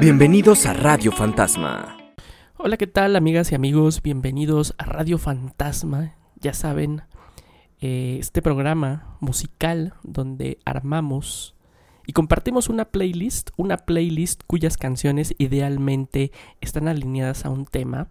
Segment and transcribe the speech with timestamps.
[0.00, 1.96] Bienvenidos a Radio Fantasma.
[2.56, 4.02] Hola, ¿qué tal amigas y amigos?
[4.02, 6.14] Bienvenidos a Radio Fantasma.
[6.40, 7.02] Ya saben,
[7.80, 11.54] eh, este programa musical donde armamos
[12.06, 18.08] y compartimos una playlist, una playlist cuyas canciones idealmente están alineadas a un tema.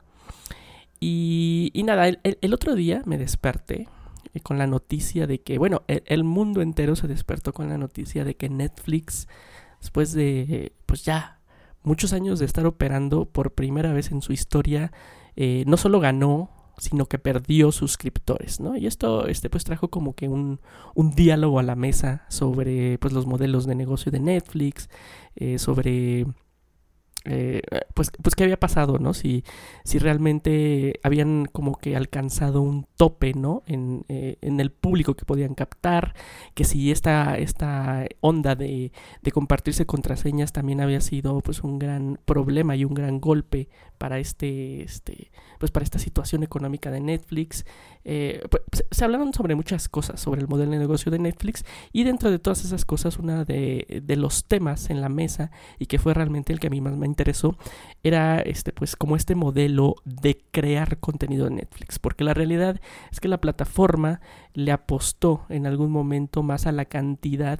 [0.99, 3.87] Y, nada, el, otro día me desperté
[4.33, 8.23] eh, con la noticia de que, bueno, el, mundo entero se despertó con la noticia
[8.23, 9.27] de que Netflix,
[9.83, 11.41] después de, pues ya,
[11.83, 14.93] muchos años de estar operando por primera vez en su historia,
[15.35, 18.77] eh, no solo ganó, sino que perdió suscriptores, ¿no?
[18.77, 20.61] Y esto, este, pues trajo como que un,
[20.95, 24.89] un diálogo a la mesa sobre, pues, los modelos de negocio de Netflix,
[25.35, 26.27] eh, sobre
[27.25, 27.61] eh,
[27.93, 29.13] pues, pues qué había pasado, ¿no?
[29.13, 29.43] Si,
[29.85, 33.63] si realmente habían como que alcanzado un tope, ¿no?
[33.65, 36.15] En, eh, en el público que podían captar,
[36.53, 38.91] que si esta, esta onda de,
[39.21, 44.19] de, compartirse contraseñas también había sido pues un gran problema y un gran golpe para
[44.19, 47.65] este, este pues para esta situación económica de Netflix.
[48.03, 52.03] Eh, pues, se hablaron sobre muchas cosas, sobre el modelo de negocio de Netflix y
[52.03, 55.99] dentro de todas esas cosas, una de, de los temas en la mesa y que
[55.99, 57.55] fue realmente el que a mí más me interesó
[58.03, 63.19] era este pues como este modelo de crear contenido de Netflix, porque la realidad es
[63.19, 64.19] que la plataforma
[64.53, 67.59] le apostó en algún momento más a la cantidad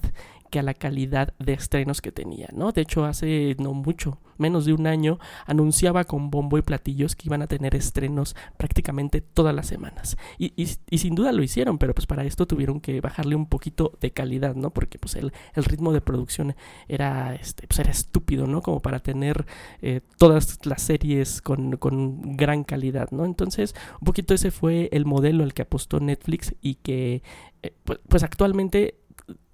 [0.53, 2.71] que a la calidad de estrenos que tenía, ¿no?
[2.71, 7.27] De hecho, hace no mucho, menos de un año, anunciaba con bombo y platillos que
[7.27, 10.15] iban a tener estrenos prácticamente todas las semanas.
[10.37, 14.11] Y, sin duda lo hicieron, pero pues para esto tuvieron que bajarle un poquito de
[14.11, 14.69] calidad, ¿no?
[14.69, 16.55] Porque pues el, el ritmo de producción
[16.87, 18.61] era, este, pues era estúpido, ¿no?
[18.61, 19.47] Como para tener
[19.81, 23.25] eh, todas las series con, con gran calidad, ¿no?
[23.25, 27.23] Entonces, un poquito ese fue el modelo al que apostó Netflix y que
[27.63, 28.99] eh, pues, pues actualmente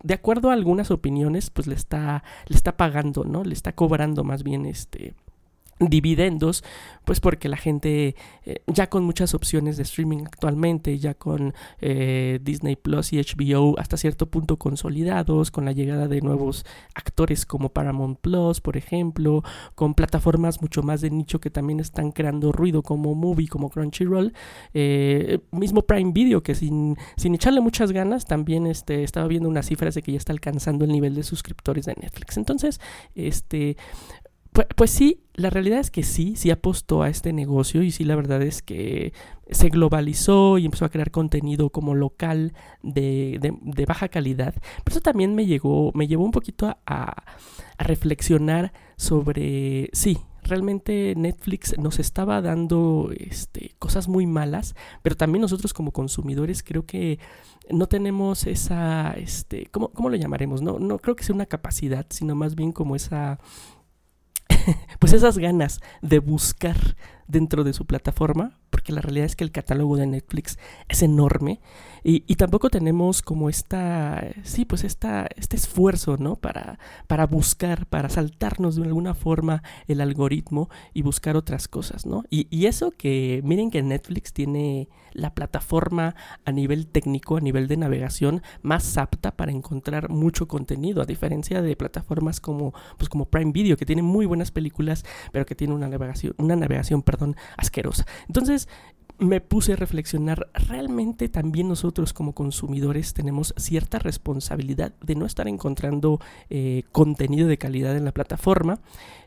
[0.04, 3.44] de acuerdo a algunas opiniones, pues le está, le está pagando, ¿no?
[3.44, 5.14] Le está cobrando más bien este
[5.80, 6.64] dividendos,
[7.06, 12.40] pues porque la gente eh, ya con muchas opciones de streaming actualmente, ya con eh,
[12.44, 17.70] Disney Plus y HBO hasta cierto punto consolidados, con la llegada de nuevos actores como
[17.70, 19.44] Paramount Plus, por ejemplo,
[19.76, 24.34] con plataformas mucho más de nicho que también están creando ruido como Movie, como Crunchyroll,
[24.74, 29.66] eh, mismo Prime Video que sin, sin echarle muchas ganas también este, estaba viendo unas
[29.66, 32.38] cifras de que ya está alcanzando el nivel de suscriptores de Netflix.
[32.38, 32.80] Entonces,
[33.16, 33.78] este
[34.52, 38.04] pues, pues, sí, la realidad es que sí, sí apostó a este negocio y sí
[38.04, 39.14] la verdad es que
[39.50, 44.54] se globalizó y empezó a crear contenido como local de, de, baja calidad.
[44.84, 51.14] Pero eso también me llegó, me llevó un poquito a, a, reflexionar sobre, sí, realmente
[51.16, 57.20] Netflix nos estaba dando este, cosas muy malas, pero también nosotros como consumidores creo que
[57.70, 60.62] no tenemos esa, este, ¿cómo, cómo lo llamaremos?
[60.62, 63.40] No, no creo que sea una capacidad, sino más bien como esa
[65.00, 66.78] pues esas ganas de buscar
[67.30, 70.58] dentro de su plataforma, porque la realidad es que el catálogo de Netflix
[70.90, 71.62] es enorme
[72.04, 76.38] y, y, tampoco tenemos como esta, sí, pues esta, este esfuerzo, ¿no?
[76.38, 82.24] Para, para buscar, para saltarnos de alguna forma el algoritmo y buscar otras cosas, ¿no?
[82.30, 87.68] Y, y eso que, miren que Netflix tiene la plataforma a nivel técnico, a nivel
[87.68, 93.26] de navegación, más apta para encontrar mucho contenido, a diferencia de plataformas como, pues como
[93.26, 97.19] Prime Video, que tiene muy buenas películas, pero que tiene una navegación, una navegación, perdón,
[97.58, 98.06] asquerosa.
[98.28, 98.68] Entonces,
[99.20, 105.48] me puse a reflexionar, realmente también nosotros como consumidores tenemos cierta responsabilidad de no estar
[105.48, 106.20] encontrando
[106.50, 108.80] eh, contenido de calidad en la plataforma.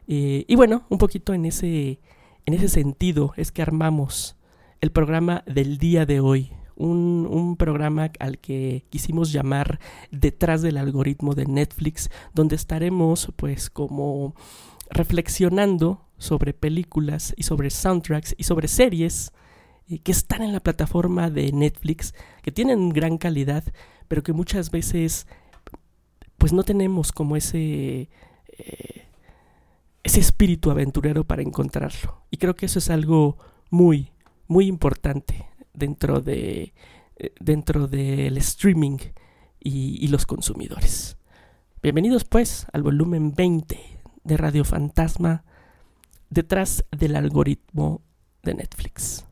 [0.09, 2.01] Eh, y bueno, un poquito en ese,
[2.47, 4.37] en ese sentido es que armamos
[4.81, 6.53] el programa del día de hoy.
[6.75, 9.79] Un, un, programa al que quisimos llamar
[10.11, 14.35] Detrás del algoritmo de Netflix, donde estaremos pues como
[14.91, 19.33] reflexionando sobre películas y sobre soundtracks y sobre series
[19.89, 23.65] eh, que están en la plataforma de Netflix, que tienen gran calidad,
[24.09, 25.27] pero que muchas veces
[26.39, 28.09] pues no tenemos como ese
[28.57, 29.07] eh,
[30.05, 32.23] ese espíritu aventurero para encontrarlo.
[32.31, 33.37] Y creo que eso es algo
[33.71, 34.13] muy
[34.47, 36.73] muy importante dentro de
[37.17, 38.99] eh, dentro del streaming
[39.59, 41.17] y, y los consumidores.
[41.83, 43.79] Bienvenidos pues al volumen 20
[44.23, 45.45] de Radio Fantasma
[46.33, 48.03] detrás del algoritmo
[48.43, 49.25] de Netflix.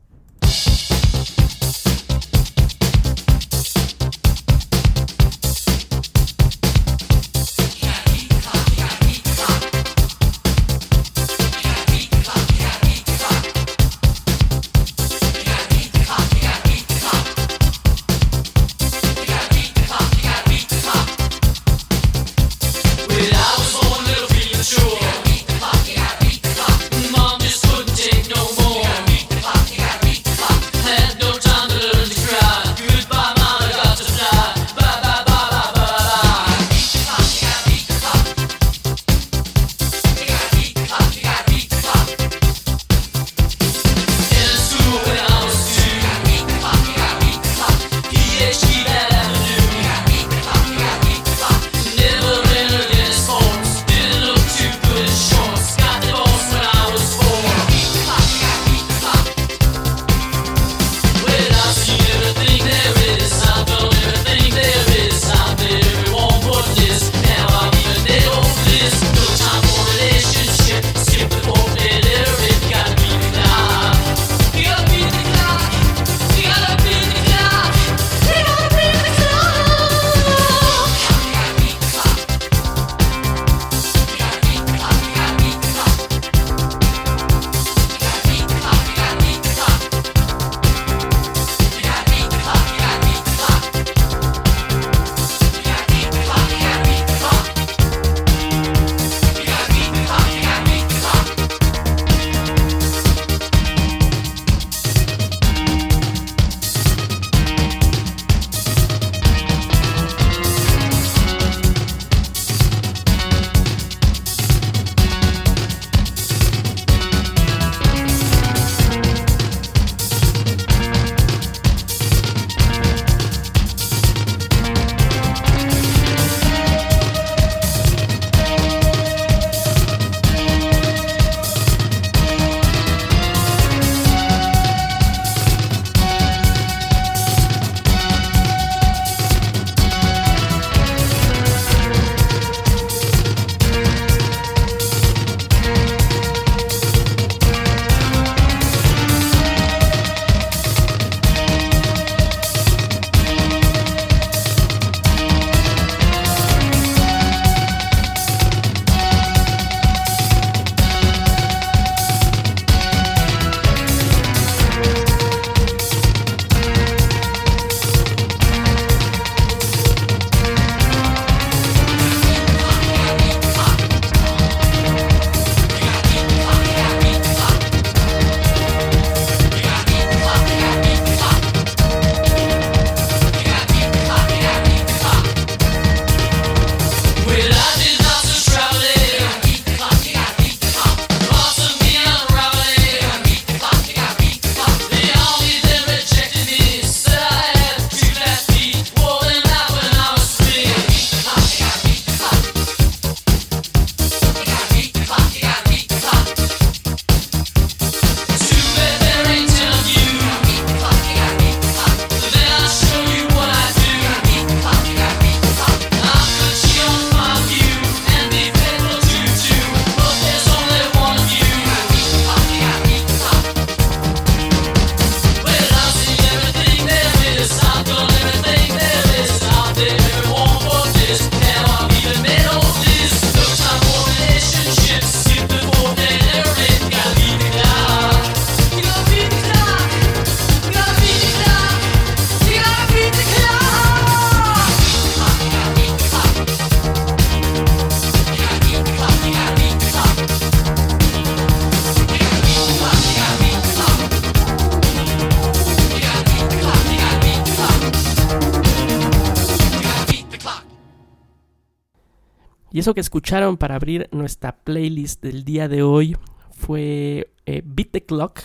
[262.81, 266.17] Eso que escucharon para abrir nuestra playlist del día de hoy
[266.49, 268.39] fue eh, Beat the Clock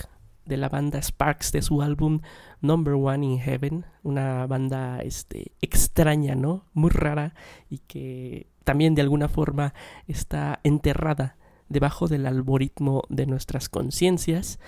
[0.45, 2.21] de la banda Sparks de su álbum
[2.61, 6.67] Number One in Heaven, una banda este, extraña, ¿no?
[6.75, 7.33] Muy rara
[7.71, 9.73] y que también de alguna forma
[10.07, 11.39] está enterrada
[11.71, 14.61] debajo del algoritmo de nuestras conciencias.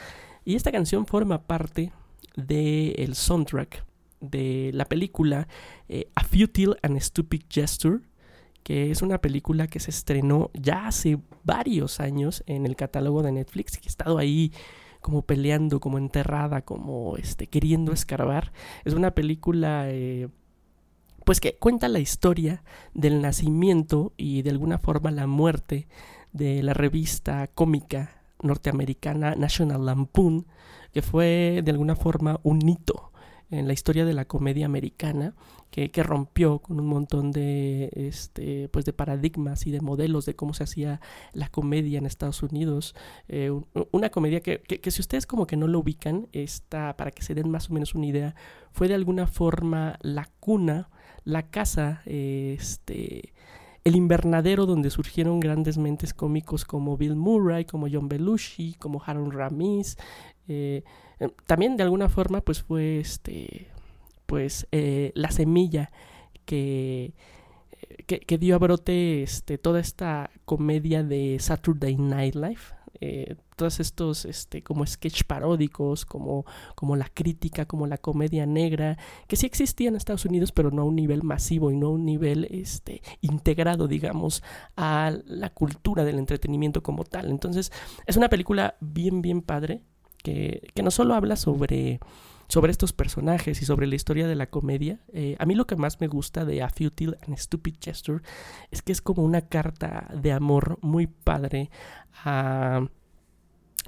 [0.46, 1.92] Y esta canción forma parte
[2.36, 3.84] del soundtrack
[4.22, 5.46] de la película
[5.90, 8.00] eh, A Futile and Stupid Gesture,
[8.68, 13.32] que es una película que se estrenó ya hace varios años en el catálogo de
[13.32, 14.52] Netflix, que ha estado ahí
[15.00, 18.52] como peleando, como enterrada, como este, queriendo escarbar.
[18.84, 20.28] Es una película eh,
[21.24, 25.88] pues que cuenta la historia del nacimiento y de alguna forma la muerte
[26.34, 30.46] de la revista cómica norteamericana National Lampoon,
[30.92, 33.12] que fue de alguna forma un hito
[33.50, 35.34] en la historia de la comedia americana
[35.70, 40.54] que, rompió con un montón de, este, pues de paradigmas y de modelos de cómo
[40.54, 41.00] se hacía
[41.32, 42.94] la comedia en Estados Unidos.
[43.28, 43.50] Eh,
[43.92, 47.34] una comedia que, que, si ustedes como que no lo ubican, está, para que se
[47.34, 48.34] den más o menos una idea,
[48.72, 50.90] fue de alguna forma la cuna,
[51.24, 53.32] la casa, este
[53.84, 59.32] el invernadero donde surgieron grandes mentes cómicos como Bill Murray, como John Belushi, como Harold
[59.32, 59.96] Ramis,
[60.46, 60.82] eh,
[61.18, 63.68] Em, también de alguna forma pues fue este
[64.28, 65.90] pues eh, la semilla
[66.44, 67.14] que,
[68.06, 72.60] que, dio a brote este, toda esta comedia de Saturday Night Live.
[73.00, 76.44] Eh, todos estos este, como sketch paródicos, como,
[76.74, 80.82] como la crítica, como la comedia negra, que sí existía en Estados Unidos, pero no
[80.82, 84.42] a un nivel masivo y no a un nivel este, integrado, digamos,
[84.76, 87.30] a la cultura del entretenimiento como tal.
[87.30, 87.72] Entonces,
[88.04, 89.84] es una película bien, bien padre
[90.22, 92.00] que, no solo habla sobre,
[92.48, 95.00] sobre estos personajes y sobre la historia de la comedia.
[95.12, 98.22] Eh, a mí lo que más me gusta de A Futile and Stupid Gesture
[98.70, 101.70] es que es como una carta de amor muy padre
[102.24, 102.86] a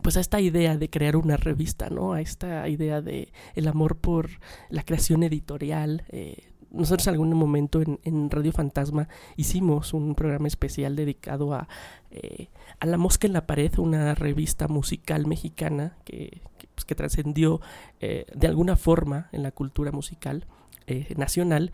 [0.02, 2.14] pues a esta idea de crear una revista, ¿no?
[2.14, 4.30] A esta idea de el amor por
[4.70, 10.96] la creación editorial, eh, nosotros en algún momento en, Radio Fantasma hicimos un programa especial
[10.96, 11.68] dedicado a,
[12.10, 12.48] eh,
[12.78, 17.60] a La Mosca en la Pared, una revista musical mexicana que, que, pues, trascendió
[18.00, 20.46] eh, de alguna forma en la cultura musical
[20.86, 21.72] eh, nacional.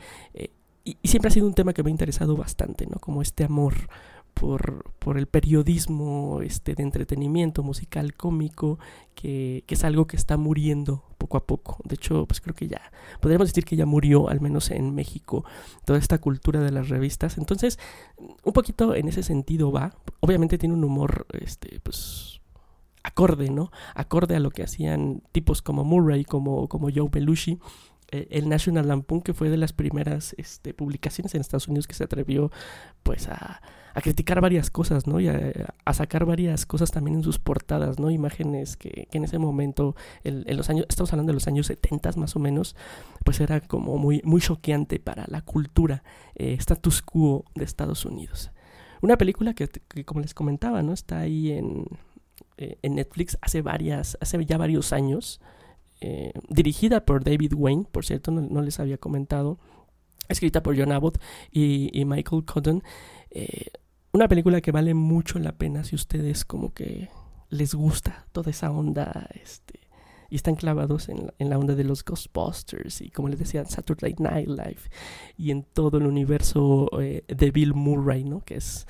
[0.84, 2.98] Y, y, siempre ha sido un tema que me ha interesado bastante, ¿no?
[3.00, 3.74] Como este amor
[4.38, 8.78] por, por el periodismo este, de entretenimiento musical cómico,
[9.14, 11.78] que, que, es algo que está muriendo poco a poco.
[11.84, 15.46] De hecho, pues creo que ya, podríamos decir que ya murió, al menos en México,
[15.86, 17.38] toda esta cultura de las revistas.
[17.38, 17.78] Entonces,
[18.18, 19.96] un poquito en ese sentido va.
[20.20, 22.42] Obviamente tiene un humor, este, pues
[23.02, 23.70] acorde, ¿no?
[23.94, 27.58] Acorde a lo que hacían tipos como Murray, como, como Joe Belushi,
[28.10, 31.94] eh, el National Lampoon, que fue de las primeras este, publicaciones en Estados Unidos que
[31.94, 32.50] se atrevió
[33.02, 33.62] pues a,
[33.96, 35.20] a criticar varias cosas, ¿no?
[35.20, 38.10] Y a, sacar varias cosas también en sus portadas, ¿no?
[38.10, 42.36] Imágenes que, en ese momento, en, los años, estamos hablando de los años 70 más
[42.36, 42.76] o menos,
[43.24, 46.02] pues era como muy, muy choqueante para la cultura
[46.34, 48.50] eh, status quo de Estados Unidos.
[49.00, 49.66] Una película que,
[50.04, 50.92] como les comentaba, ¿no?
[50.92, 51.86] Está ahí en,
[52.58, 55.40] eh, en Netflix hace varias, hace ya varios años.
[56.02, 59.58] Eh, dirigida por David Wayne, por cierto, no, les había comentado,
[60.28, 61.18] escrita por John Abbott
[61.50, 62.82] y, Michael Cotton.
[63.30, 63.70] Eh,
[64.16, 67.10] una película que vale mucho la pena si ustedes como que
[67.50, 69.80] les gusta toda esa onda este,
[70.30, 74.48] y están clavados en la, onda de los Ghostbusters y como les decía Saturday Night
[74.48, 74.80] Live
[75.36, 78.40] y en todo el universo eh, de Bill Murray, ¿no?
[78.40, 78.86] Que es,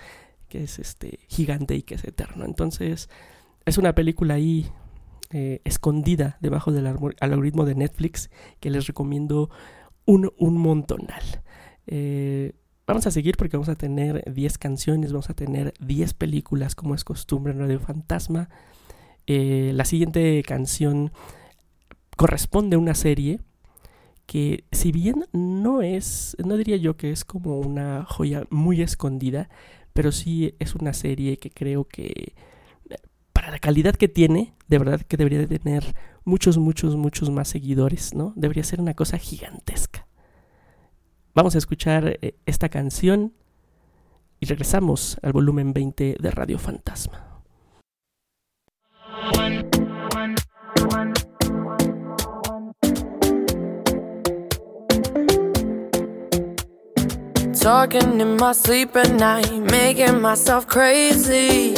[0.48, 2.44] que es este, gigante y que es eterno.
[2.44, 3.10] Entonces
[3.64, 4.70] es una película ahí
[5.30, 8.30] eh, escondida debajo del algoritmo de Netflix
[8.60, 9.50] que les recomiendo
[10.04, 11.42] un, un montonal.
[11.88, 12.52] Eh,
[12.86, 16.94] vamos a seguir porque vamos a tener 10 canciones, vamos a tener 10 películas como
[16.94, 18.48] es costumbre en Radio Fantasma.
[19.26, 21.12] Eh, la siguiente canción
[22.16, 23.40] corresponde a una serie
[24.26, 29.48] que si bien no es, no diría yo que es como una joya muy escondida,
[29.92, 32.34] pero sí es una serie que creo que
[33.50, 38.14] la calidad que tiene, de verdad que debería de tener muchos, muchos, muchos más seguidores,
[38.14, 38.32] ¿no?
[38.36, 40.05] Debería ser una cosa gigantesca.
[41.36, 43.34] Vamos a escuchar eh, esta canción
[44.40, 47.42] y regresamos al volumen 20 de Radio Fantasma.
[57.60, 61.74] Talking in my sleep at night, making myself crazy.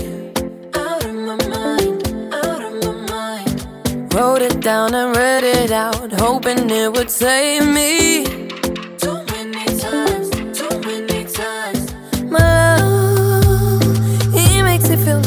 [4.15, 8.28] Wrote it down and read it out, hoping it would save me.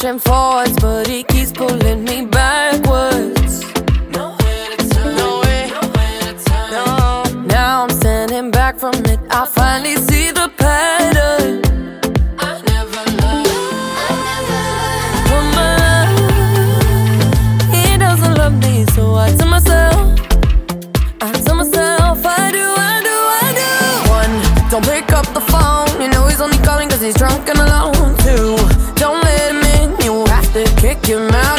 [0.00, 0.69] searching for
[31.10, 31.49] your mouth.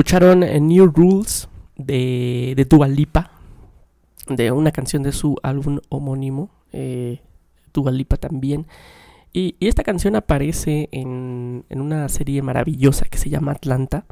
[0.00, 3.32] Escucharon eh, New Rules de, de Dua Lipa,
[4.28, 7.20] de una canción de su álbum homónimo, eh,
[7.92, 8.66] Lipa también.
[9.34, 14.06] Y, y esta canción aparece en, en una serie maravillosa que se llama Atlanta,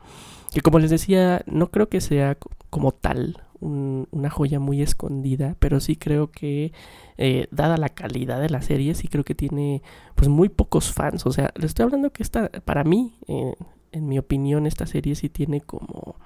[0.53, 4.83] que como les decía, no creo que sea co- como tal un- una joya muy
[4.83, 6.71] escondida, pero sí creo que,
[7.17, 9.83] eh, dada la calidad de la serie, sí creo que tiene
[10.17, 11.25] pues muy pocos fans.
[11.25, 13.55] O sea, les estoy hablando que esta, para mí, eh,
[13.93, 16.17] en mi opinión, esta serie sí tiene como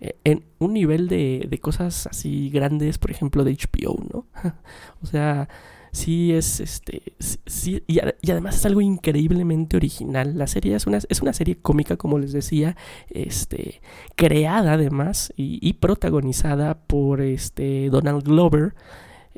[0.00, 4.26] eh, un nivel de, de cosas así grandes, por ejemplo, de HBO, ¿no?
[5.02, 5.48] o sea,
[5.96, 7.02] sí es este.
[7.18, 10.36] sí- y, además es algo increíblemente original.
[10.36, 12.76] La serie es una, es una serie cómica, como les decía,
[13.08, 13.80] este,
[14.14, 18.74] creada además y, protagonizada por este Donald Glover.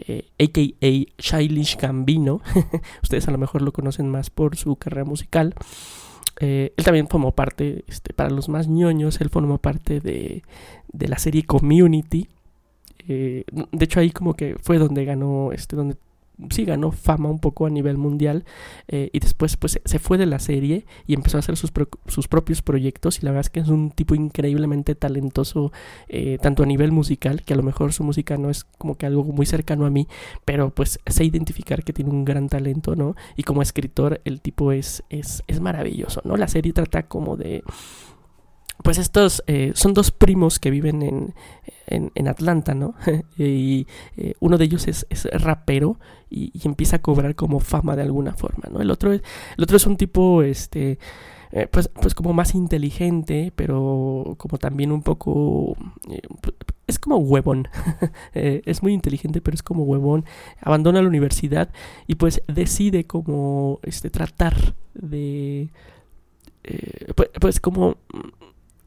[0.01, 1.21] Eh, a.k.a.
[1.21, 2.41] Childish Gambino.
[3.03, 5.57] Ustedes a lo mejor lo conocen más por su carrera musical.
[6.41, 10.43] Eh, él también formó parte, este, para los más ñoños, él formó parte de,
[10.93, 12.29] de la serie Community.
[13.09, 15.97] Eh, de hecho, ahí como que fue donde ganó, este, donde
[16.51, 18.45] sí ganó fama un poco a nivel mundial.
[18.89, 21.89] eh, y después, pues se- fue de la serie y empezó a hacer sus, pro-
[22.07, 23.19] sus propios proyectos.
[23.19, 25.73] Y la verdad es que es un tipo increíblemente talentoso,
[26.09, 29.07] eh, tanto a nivel musical, que a lo mejor su música no es como que
[29.07, 30.07] algo muy cercano a mí,
[30.45, 33.15] pero pues sé identificar que tiene un gran talento, ¿no?
[33.37, 36.37] Y como escritor, el tipo es, es, es maravilloso, ¿no?
[36.37, 37.63] La serie trata como de.
[38.83, 41.35] Pues estos eh, son dos primos que viven en,
[42.15, 42.95] en, Atlanta, ¿no?
[43.37, 43.87] y
[44.17, 45.99] eh, uno de ellos es, es rapero
[46.31, 48.81] y, y empieza a cobrar como fama de alguna forma, ¿no?
[48.81, 49.23] El otro es,
[49.57, 50.99] el otro es un tipo, este,
[51.51, 55.77] eh, pues, pues como más inteligente, pero como también un poco...
[56.87, 57.69] es como huevón.
[58.33, 60.25] Es muy inteligente, pero es como huevón.
[60.61, 61.71] Abandona la universidad
[62.07, 65.71] y pues decide como este, tratar de...
[67.15, 67.97] pues, pues como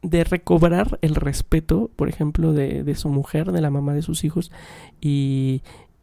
[0.02, 4.24] de recobrar el respeto, por ejemplo, de, de su mujer, de la mamá de sus
[4.24, 4.50] hijos,
[5.00, 5.62] y,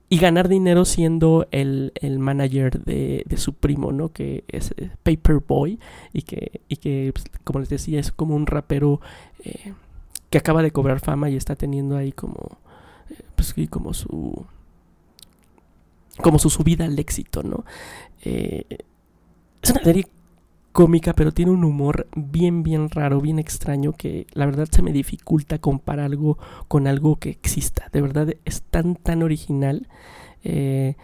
[0.09, 4.11] y ganar dinero siendo el, manager de, su primo, ¿no?
[4.11, 5.79] Que es eh, Paperboy
[6.13, 9.01] y que, y que pues, como les decía, es como un rapero
[9.43, 9.73] eh,
[10.31, 12.57] que acaba de cobrar fama y está teniendo ahí como,
[13.11, 14.45] eh, pues, como su,
[16.23, 17.63] como su subida al éxito, ¿no?
[18.21, 20.07] es una serie
[20.79, 24.93] cómica, pero tiene un humor bien, bien raro, bien extraño, que la verdad se me
[24.93, 26.37] dificulta comparar algo
[26.69, 27.89] con algo que exista.
[27.91, 29.89] De verdad es tan, tan original.
[30.41, 30.95] Eh,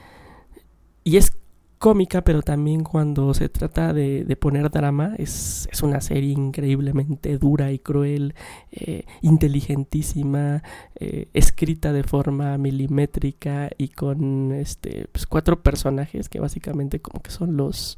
[1.03, 1.33] y es
[1.77, 7.79] cómica, pero también cuando se trata de, poner drama, es, una serie increíblemente dura y
[7.79, 8.33] cruel,
[8.71, 10.63] eh, inteligentísima,
[10.95, 17.31] eh, escrita de forma milimétrica y con este, pues, cuatro personajes que básicamente como que
[17.31, 17.97] son los...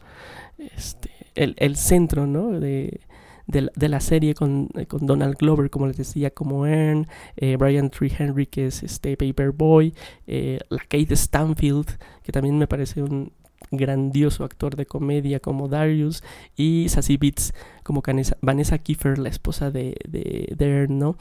[0.58, 2.60] Este, el, centro, ¿no?
[2.60, 3.02] De,
[3.47, 8.12] de, la serie con, con, Donald Glover, como les decía, como Ern, eh, Brian Tree
[8.17, 9.93] Henry, que es este Paperboy,
[10.28, 11.88] eh, la Kate Stanfield,
[12.23, 13.32] que también me parece un
[13.71, 16.23] grandioso actor de comedia como Darius,
[16.56, 18.04] y Sassy Beats como
[18.41, 21.17] Vanessa Kiefer, la esposa de, de, de Ern, ¿no?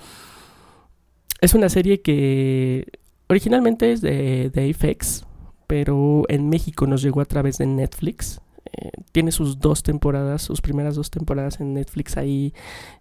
[1.41, 2.87] Es una serie que
[3.29, 5.27] originalmente es de, de FX,
[5.67, 8.41] pero en México nos llegó a través de Netflix.
[8.77, 12.53] Eh, tiene sus dos temporadas, sus primeras dos temporadas en Netflix ahí,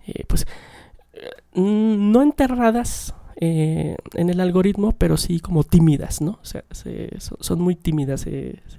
[0.07, 0.45] eh, pues
[1.53, 6.39] mm, no enterradas eh, en el algoritmo, pero sí como tímidas, ¿no?
[6.41, 6.63] O sea,
[7.19, 8.25] son muy tímidas,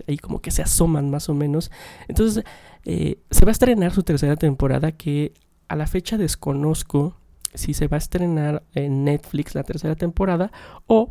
[0.08, 1.70] ahí como que se asoman más o menos.
[2.08, 2.44] Entonces,
[2.84, 5.34] se va a estrenar su tercera temporada que
[5.68, 7.16] a la fecha desconozco
[7.52, 10.52] si se va a estrenar en Netflix la tercera temporada
[10.86, 11.10] o,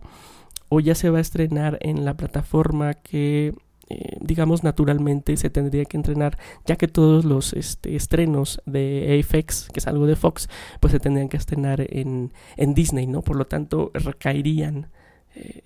[0.69, 3.53] o ya se va a estrenar en la plataforma que
[3.89, 9.69] eh, digamos naturalmente se tendría que entrenar ya que todos los este, estrenos de AFX
[9.71, 13.35] que es algo de Fox pues se tendrían que estrenar en, en Disney no por
[13.35, 14.87] lo tanto recaerían
[15.35, 15.61] eh,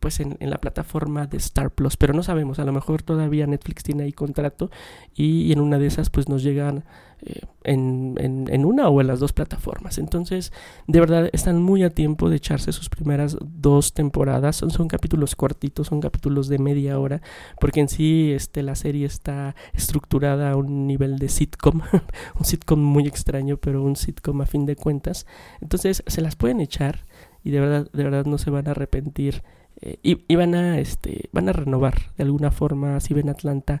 [0.00, 3.82] pues en, la plataforma de Star Plus, pero no sabemos, a lo mejor todavía Netflix
[3.82, 4.70] tiene ahí contrato
[5.14, 6.84] y, en una de esas pues nos llegan
[7.22, 9.98] eh, en, en, una o en las dos plataformas.
[9.98, 10.52] Entonces,
[10.86, 15.34] de verdad, están muy a tiempo de echarse sus primeras dos temporadas, son, son capítulos
[15.34, 17.20] cortitos, son capítulos de media hora,
[17.60, 21.82] porque en sí este, la serie está estructurada a un nivel de sitcom,
[22.38, 25.26] un sitcom muy extraño, pero un sitcom a fin de cuentas.
[25.60, 27.04] Entonces, se las pueden echar
[27.42, 29.42] y de verdad, de verdad no se van a arrepentir
[29.80, 33.80] eh, y, van a este van a renovar de alguna forma si ven Atlanta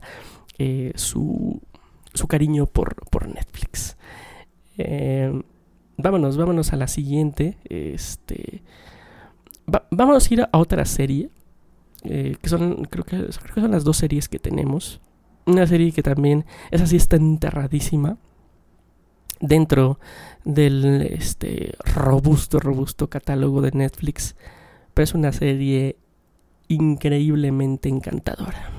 [0.58, 1.60] eh, su,
[2.14, 3.96] su cariño por, por Netflix.
[4.76, 5.42] Eh,
[5.96, 8.62] vámonos vámonos a la siguiente este
[9.90, 11.30] vamos a ir a otra serie
[12.04, 15.00] que son creo que, creo que son las dos series que tenemos.
[15.46, 18.18] Una serie que también esa sí está enterradísima
[19.40, 19.98] dentro
[20.44, 24.36] del este robusto robusto catálogo de Netflix
[25.02, 25.96] es una serie
[26.68, 28.77] increíblemente encantadora.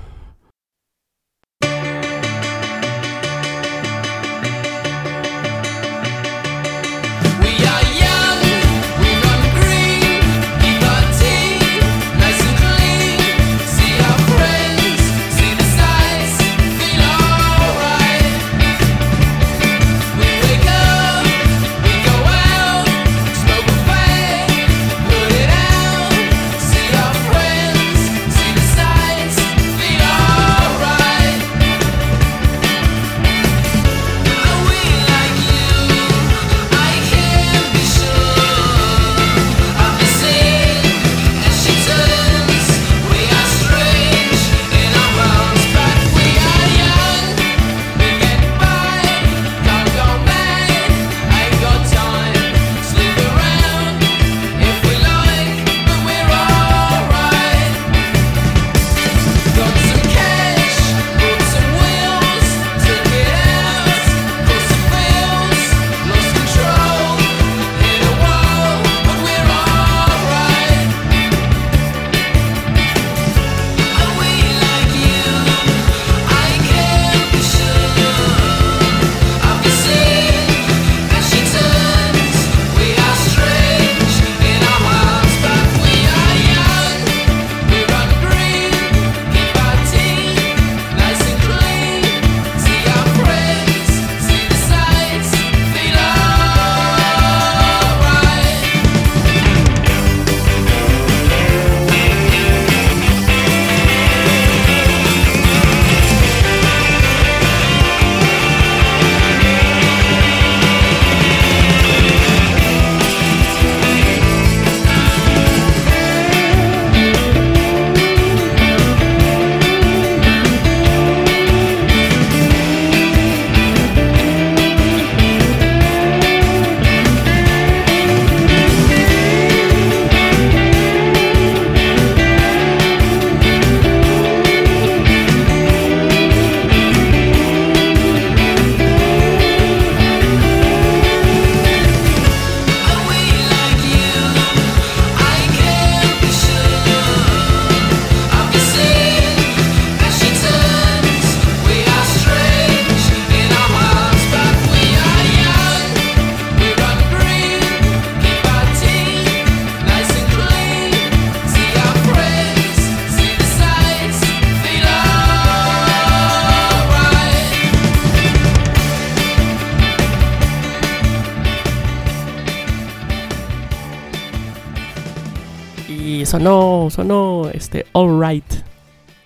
[176.30, 178.44] Sonó, sonó este All Right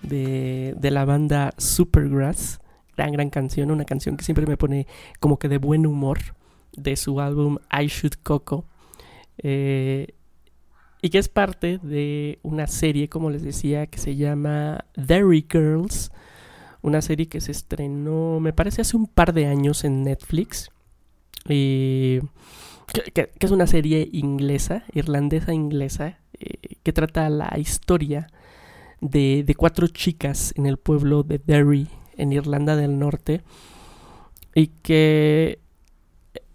[0.01, 2.61] de, de la banda Supergrass.
[2.97, 4.87] Gran, gran canción, una canción que siempre me pone
[5.21, 6.19] como que de buen humor
[6.75, 8.65] de su álbum I Should Coco.
[9.37, 10.15] Eh,
[11.03, 16.11] y que es parte de una serie, como les decía, que se llama Derry Girls.
[16.81, 20.71] Una serie que se estrenó, me parece, hace un par de años en Netflix.
[21.51, 22.21] Y
[23.13, 26.24] que, es una serie inglesa, irlandesa inglesa,
[26.83, 28.29] que trata la historia
[29.01, 33.43] de, de, cuatro chicas en el pueblo de Derry, en Irlanda del Norte,
[34.55, 35.59] y que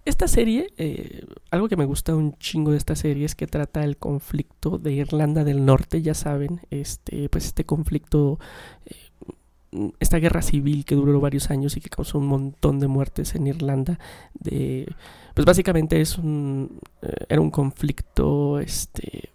[0.09, 3.83] esta serie, eh, algo que me gusta un chingo de esta serie es que trata
[3.83, 8.39] el conflicto de Irlanda del Norte, ya saben, este, pues este conflicto,
[8.87, 13.35] eh, esta guerra civil que duró varios años y que causó un montón de muertes
[13.35, 13.99] en Irlanda,
[14.33, 14.91] de,
[15.35, 19.29] pues básicamente es un, eh, era un conflicto, este,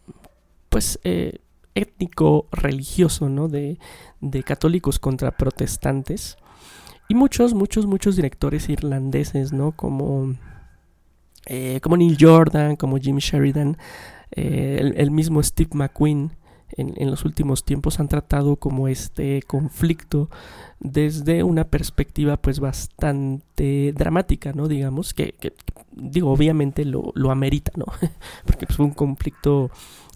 [0.74, 0.98] pues
[1.74, 3.46] étnico religioso, ¿no?
[3.46, 3.78] De,
[4.20, 6.36] de católicos contra protestantes.
[7.08, 9.70] Y muchos, muchos, muchos directores irlandeses, ¿no?
[9.70, 10.34] Como
[11.46, 13.76] eh, como Neil Jordan, como Jim Sheridan,
[14.32, 16.32] eh, el, mismo Steve McQueen
[16.76, 20.28] en, los últimos tiempos han tratado como este conflicto
[20.80, 24.66] desde una perspectiva pues bastante dramática, ¿no?
[24.66, 25.34] Digamos, que,
[25.92, 27.84] digo, obviamente lo, lo amerita, ¿no?
[28.46, 29.70] Porque pues, fue un conflicto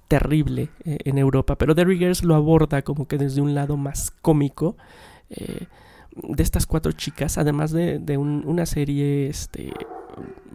[0.08, 4.10] terrible eh, en Europa, pero The Riggers lo aborda como que desde un lado más
[4.10, 4.76] cómico
[5.28, 9.72] de estas cuatro chicas, además de, de una serie este,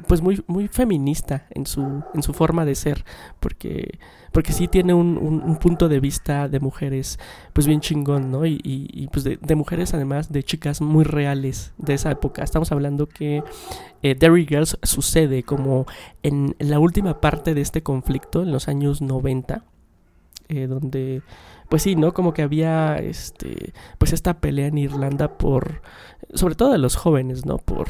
[0.08, 3.06] pues muy, muy feminista en su, en su forma de ser,
[3.39, 3.99] porque,
[4.32, 7.19] porque sí tiene un, un, punto de vista de mujeres
[7.54, 8.45] pues bien chingón, ¿no?
[8.45, 12.43] Y, y, pues de, mujeres además de chicas muy reales de esa época.
[12.43, 13.43] Estamos hablando que
[14.02, 15.86] eh, Derry Girls sucede como
[16.23, 19.63] en la última parte de este conflicto, en los años 90,
[20.49, 21.21] eh, donde
[21.69, 22.13] pues sí, ¿no?
[22.13, 25.82] Como que había este pues esta pelea en Irlanda por
[26.34, 27.58] sobre todo de los jóvenes, ¿no?
[27.58, 27.88] Por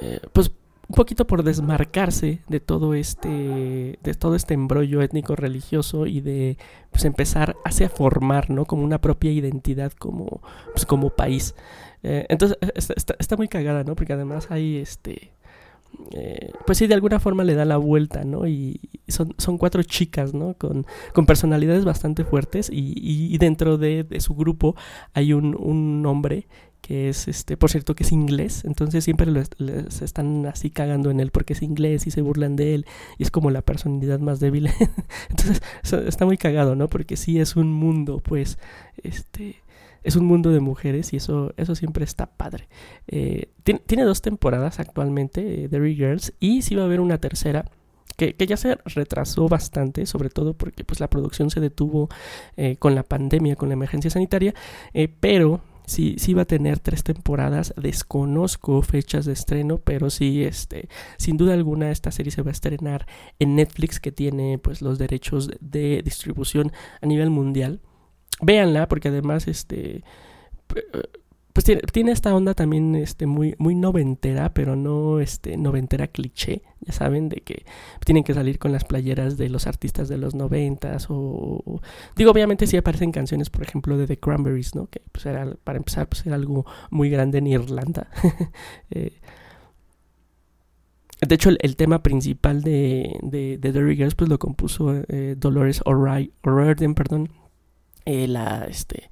[0.00, 0.52] eh, pues
[0.88, 6.56] un poquito por desmarcarse de todo este de todo este embrollo étnico religioso y de
[6.90, 10.40] pues empezar a formar no como una propia identidad como
[10.72, 11.54] pues como país
[12.02, 15.32] eh, entonces e, está, está, muy cagada no porque además hay este
[16.12, 18.46] eh, pues sí, de alguna forma le da la vuelta, ¿no?
[18.46, 20.54] Y son, son cuatro chicas, ¿no?
[20.54, 24.76] Con, con personalidades bastante fuertes y, y dentro de, de, su grupo
[25.14, 26.46] hay un, un hombre
[26.80, 31.20] que es, este, por cierto, que es inglés, entonces siempre les están así cagando en
[31.20, 32.86] él porque es inglés y se burlan de él
[33.18, 34.70] y es como la personalidad más débil.
[35.30, 35.60] entonces
[36.06, 36.88] está muy cagado, ¿no?
[36.88, 38.58] Porque sí es un mundo, pues,
[39.02, 39.56] este,
[40.02, 42.68] es un mundo de mujeres y eso, eso siempre está padre.
[43.08, 47.64] Eh, tiene, dos temporadas actualmente, eh, The Girls, y sí va a haber una tercera.
[48.16, 52.08] Que, que, ya se retrasó bastante, sobre todo porque pues la producción se detuvo
[52.56, 54.54] eh, con la pandemia, con la emergencia sanitaria,
[54.92, 57.74] eh, pero sí, sí va a tener tres temporadas.
[57.76, 62.52] Desconozco fechas de estreno, pero sí, este, sin duda alguna, esta serie se va a
[62.52, 63.06] estrenar
[63.38, 67.80] en Netflix, que tiene pues los derechos de distribución a nivel mundial.
[68.40, 70.04] Véanla, porque además, este
[71.58, 76.92] pues tiene, esta onda también este, muy, muy noventera, pero no este, noventera cliché, ya
[76.92, 77.64] saben, de que
[78.06, 81.80] tienen que salir con las playeras de los artistas de los noventas o,
[82.14, 84.86] digo, obviamente sí aparecen canciones, por ejemplo, de The Cranberries, ¿no?
[84.86, 88.06] Que pues era, para empezar, pues era algo muy grande en Irlanda.
[88.90, 89.18] eh,
[91.26, 96.94] de hecho, el, tema principal de, de, The Riggers pues lo compuso eh, Dolores O'Riordan,
[96.94, 97.30] perdón,
[98.04, 99.10] eh, la, este,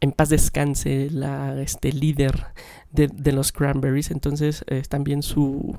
[0.00, 2.46] en paz descanse la este líder
[2.92, 4.10] de, de los Cranberries.
[4.10, 5.78] Entonces eh, también su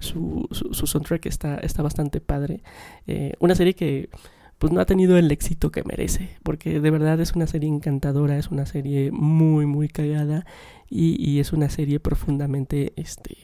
[0.00, 2.62] su, su, soundtrack está, está bastante padre.
[3.06, 4.10] Eh, una serie que
[4.58, 8.36] pues no ha tenido el éxito que merece porque de verdad es una serie encantadora
[8.38, 10.46] es una serie muy muy cagada
[10.90, 13.36] y, y es una serie profundamente este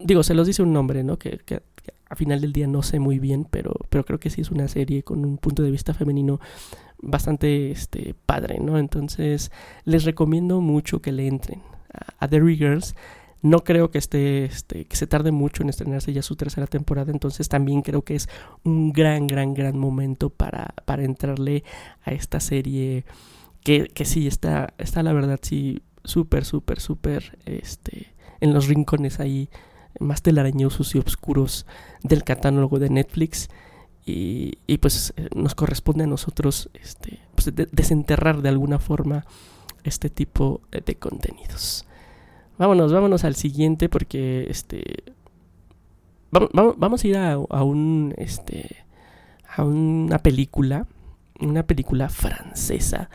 [0.00, 1.38] digo se los dice un nombre no que,
[2.08, 4.68] a final del día no sé muy bien pero pero creo que sí es una
[4.68, 6.40] serie con un punto de vista femenino
[7.02, 8.78] bastante este, padre, ¿no?
[8.78, 9.50] Entonces
[9.84, 11.62] les recomiendo mucho que le entren
[12.18, 12.94] a, The Girls.
[13.42, 17.10] No creo que esté, este, que se tarde mucho en estrenarse ya su tercera temporada,
[17.10, 18.28] entonces también creo que es
[18.64, 21.64] un gran, gran, gran momento para, para entrarle
[22.04, 23.06] a esta serie
[23.64, 29.20] que, que sí está, está la verdad, sí, súper, súper, súper, este, en los rincones
[29.20, 29.48] ahí
[30.00, 31.66] más telarañosos y oscuros
[32.02, 33.48] del catálogo de Netflix.
[34.06, 39.24] Y, pues eh, nos corresponde a nosotros este, pues, desenterrar de alguna forma
[39.84, 41.86] este tipo de contenidos.
[42.58, 44.82] Vámonos, vámonos al siguiente porque este
[46.32, 48.84] vamos, vamos a ir a, un este
[49.48, 50.86] a una película
[51.40, 53.08] una película francesa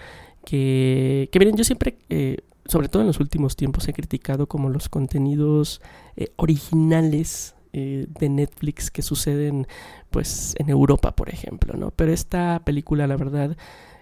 [0.46, 4.70] que, que miren, yo siempre, eh, sobre todo en los últimos tiempos, he criticado como
[4.70, 5.82] los contenidos
[6.16, 9.68] eh, originales eh, de Netflix que suceden
[10.10, 11.92] pues en Europa, por ejemplo, ¿no?
[11.92, 13.58] Pero esta película, la verdad,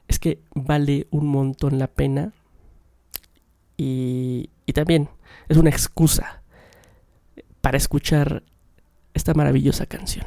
[0.08, 2.34] es que vale un montón la pena
[3.78, 5.10] y, y también
[5.49, 6.43] es una excusa
[7.62, 8.43] para escuchar
[9.13, 10.26] esta maravillosa canción.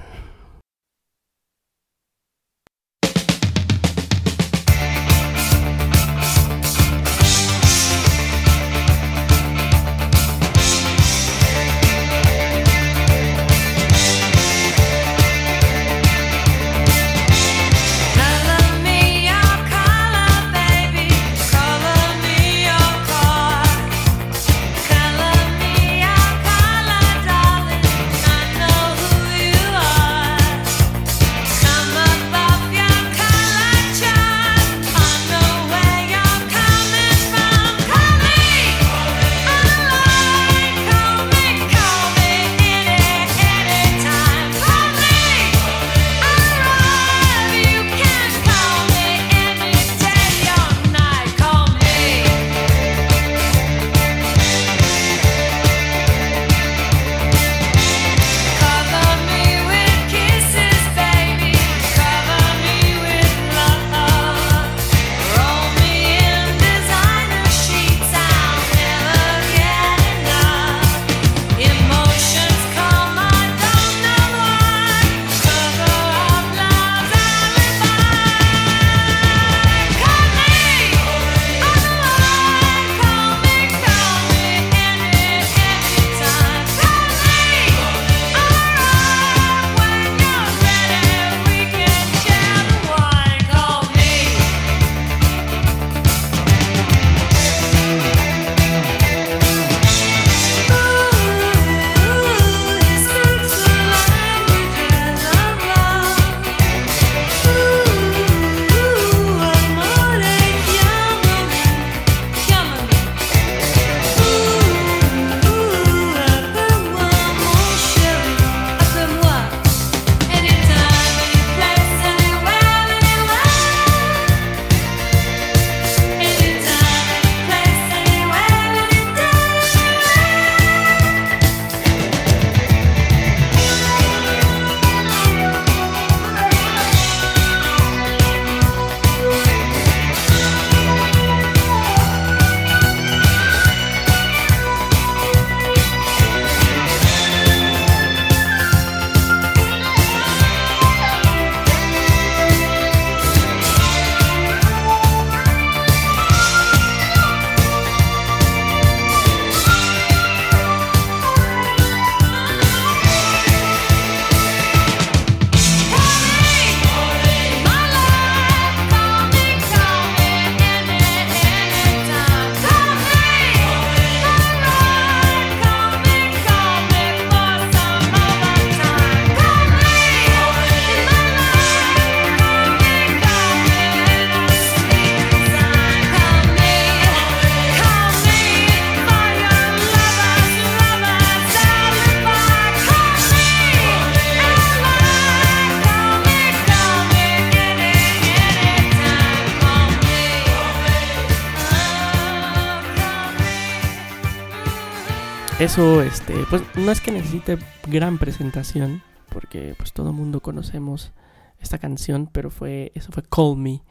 [205.76, 211.12] Eso, este, pues no es que necesite gran presentación, porque pues todo el mundo conocemos
[211.60, 213.82] esta canción, pero fue, eso fue Call Me,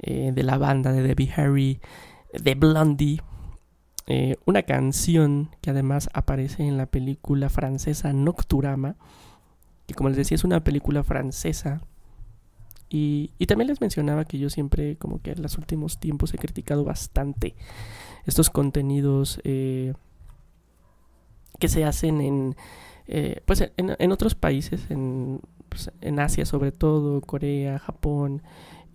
[0.00, 1.80] eh, de la banda de Debbie Harry,
[2.32, 3.22] de Blondie.
[4.08, 8.96] Eh, una canción que además aparece en la película francesa Nocturama,
[9.86, 11.82] que como les decía es una película francesa.
[12.88, 16.38] Y, y también les mencionaba que yo siempre, como que en los últimos tiempos, he
[16.38, 17.54] criticado bastante
[18.26, 19.94] estos contenidos eh,
[21.58, 22.56] que se hacen en,
[23.06, 28.42] eh, pues en, otros países, en, pues, en Asia sobre todo, Corea, Japón,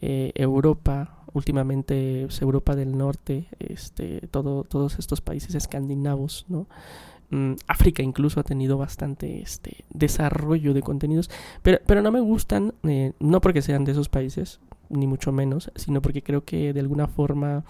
[0.01, 6.67] eh, Europa, últimamente pues, Europa del Norte, este, todo, todos estos países escandinavos, ¿no?
[7.31, 11.31] Mm, África incluso ha tenido bastante este, desarrollo de contenidos,
[11.63, 14.59] pero, pero no me gustan, eh, no porque sean de esos países,
[14.89, 17.63] ni mucho menos, sino porque creo que de alguna forma,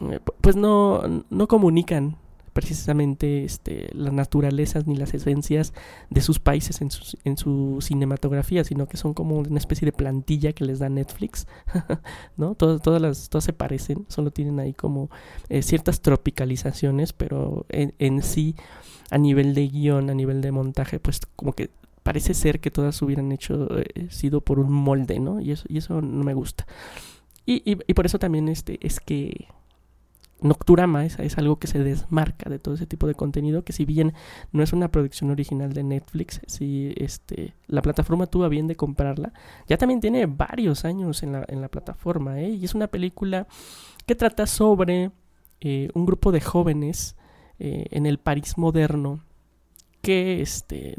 [0.00, 2.16] eh, pu- pues no, no comunican
[2.52, 5.72] precisamente este, las naturalezas ni las esencias
[6.10, 9.92] de sus países en su, en su cinematografía, sino que son como una especie de
[9.92, 11.46] plantilla que les da Netflix,
[12.36, 12.54] ¿no?
[12.54, 15.10] Todas, todas, las, todas se parecen, solo tienen ahí como
[15.48, 18.54] eh, ciertas tropicalizaciones, pero en, en sí,
[19.10, 21.70] a nivel de guion, a nivel de montaje, pues como que
[22.02, 25.40] parece ser que todas hubieran hecho eh, sido por un molde, ¿no?
[25.40, 26.66] Y eso, y eso no me gusta.
[27.46, 29.48] Y, y, y, por eso también este, es que
[30.42, 33.84] Nocturama es, es, algo que se desmarca de todo ese tipo de contenido, que si
[33.84, 34.12] bien
[34.52, 39.32] no es una producción original de Netflix, si este, la plataforma tuvo bien de comprarla,
[39.68, 42.50] ya también tiene varios años en la, en la plataforma, ¿eh?
[42.50, 43.46] y es una película
[44.06, 45.12] que trata sobre
[45.60, 47.16] eh, un grupo de jóvenes
[47.58, 49.20] eh, en el París moderno
[50.02, 50.96] que este,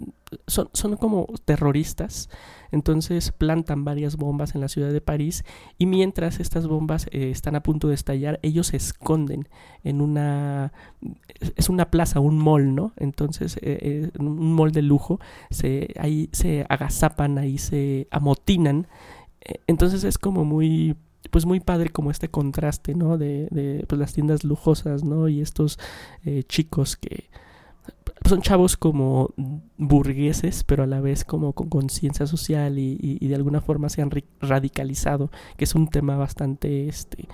[0.48, 2.30] son, son como terroristas,
[2.72, 5.44] entonces plantan varias bombas en la ciudad de París
[5.78, 9.50] y mientras estas bombas eh, están a punto de estallar, ellos se esconden
[9.84, 10.72] en una...
[11.56, 12.94] es una plaza, un mall, ¿no?
[12.96, 15.20] Entonces, eh, eh, un mall de lujo,
[15.52, 18.88] se, ahí se agazapan, ahí se amotinan,
[19.68, 20.96] entonces es como muy
[21.30, 23.18] pues muy padre como este contraste, ¿no?
[23.18, 25.28] De, de pues las tiendas lujosas, ¿no?
[25.28, 25.80] Y estos
[26.48, 27.30] chicos que
[28.26, 29.34] son chavos como
[29.78, 34.02] burgueses, pero a la vez como con conciencia social y, y, de alguna forma se
[34.02, 37.28] han radicalizado, que es un tema bastante este,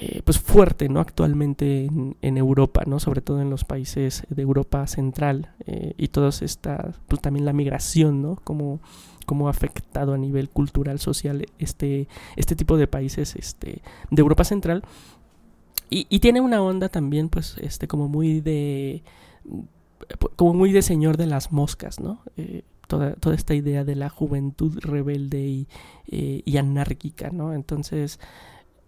[0.00, 1.00] eh, pues fuerte ¿no?
[1.00, 3.00] actualmente en, en, Europa, ¿no?
[3.00, 7.52] sobre todo en los países de Europa central eh, y todas estas, pues también la
[7.52, 8.36] migración, ¿no?
[8.44, 8.80] como
[9.26, 14.44] cómo ha afectado a nivel cultural, social este, este tipo de países este, de Europa
[14.44, 14.84] central.
[15.90, 19.02] Y, y tiene una onda también, pues, este, como muy de
[20.36, 22.20] como muy de señor de las moscas, ¿no?
[22.36, 25.68] Eh, toda, toda esta idea de la juventud rebelde y,
[26.08, 27.54] eh, y anárquica, ¿no?
[27.54, 28.18] Entonces,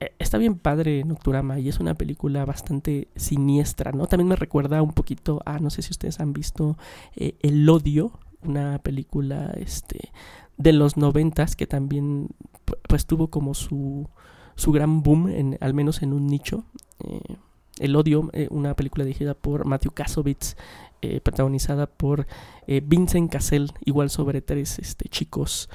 [0.00, 4.06] eh, está bien padre Nocturama y es una película bastante siniestra, ¿no?
[4.06, 6.76] También me recuerda un poquito a, no sé si ustedes han visto
[7.14, 10.10] eh, El Odio, una película este,
[10.56, 12.28] de los noventas que también
[12.88, 14.08] pues tuvo como su,
[14.56, 16.64] su gran boom, en, al menos en un nicho.
[17.78, 20.56] El Odio, una película dirigida por Matthew Kasovitz,
[21.02, 22.26] eh, protagonizada por
[22.66, 25.68] eh, Vincent Cassel, igual sobre tres este, chicos,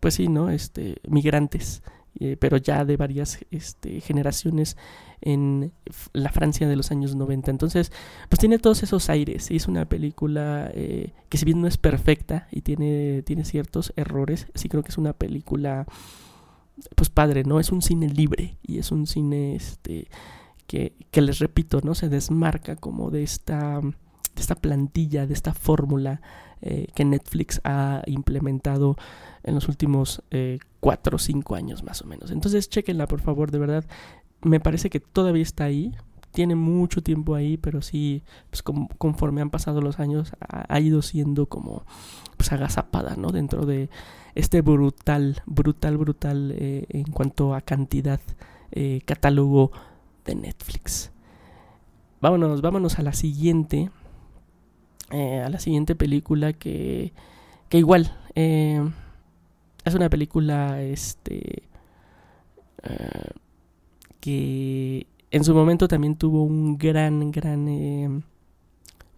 [0.00, 0.50] pues sí, ¿no?
[0.50, 1.82] Este, migrantes,
[2.38, 4.76] pero ya de varias este, generaciones
[5.20, 5.72] en
[6.12, 7.50] la Francia de los años 90.
[7.50, 7.92] Entonces,
[8.28, 9.50] pues tiene todos esos aires.
[9.50, 14.68] Es una película que si bien no es perfecta y tiene, tiene ciertos errores, sí
[14.68, 15.86] creo que es una película
[16.94, 17.60] pues padre, ¿no?
[17.60, 20.08] Es un cine libre y es un cine este
[20.70, 21.96] que, les repito, ¿no?
[21.96, 26.22] Se desmarca como de esta, de esta plantilla, de esta fórmula
[26.62, 28.96] eh, que Netflix ha implementado
[29.42, 32.30] en los últimos eh, cuatro o cinco años más o menos.
[32.30, 33.84] Entonces, chequenla, por favor, de verdad.
[34.42, 35.92] Me parece que todavía está ahí.
[36.30, 41.02] Tiene mucho tiempo ahí, pero sí, pues conforme han pasado los años, ha, ha ido
[41.02, 41.84] siendo como
[42.36, 43.32] pues agazapada, ¿no?
[43.32, 43.90] Dentro de
[44.36, 48.20] este brutal, brutal, brutal eh, en cuanto a cantidad,
[48.70, 49.72] eh, catálogo
[50.24, 51.10] de Netflix.
[52.20, 53.90] Vámonos, vámonos a la siguiente,
[55.10, 57.12] eh, a la siguiente película que,
[57.68, 58.82] que igual eh,
[59.84, 61.62] es una película, este,
[62.84, 63.30] uh,
[64.20, 68.20] que en su momento también tuvo un gran, gran, eh,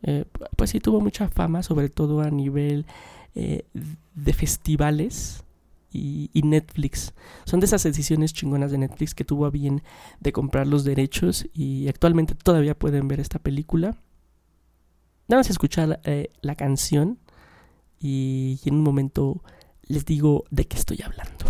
[0.02, 0.24] eh,
[0.56, 2.86] pues sí tuvo mucha fama, sobre todo a nivel
[3.34, 3.64] eh,
[4.14, 5.44] de festivales
[5.92, 7.14] y, Netflix.
[7.44, 9.82] Son de esas decisiones chingonas de Netflix que tuvo a bien
[10.20, 13.96] de comprar los derechos y actualmente todavía pueden ver esta película.
[15.28, 17.18] Vamos a escuchar eh, la canción
[17.98, 19.42] y en un momento
[19.82, 21.41] les digo de qué estoy hablando.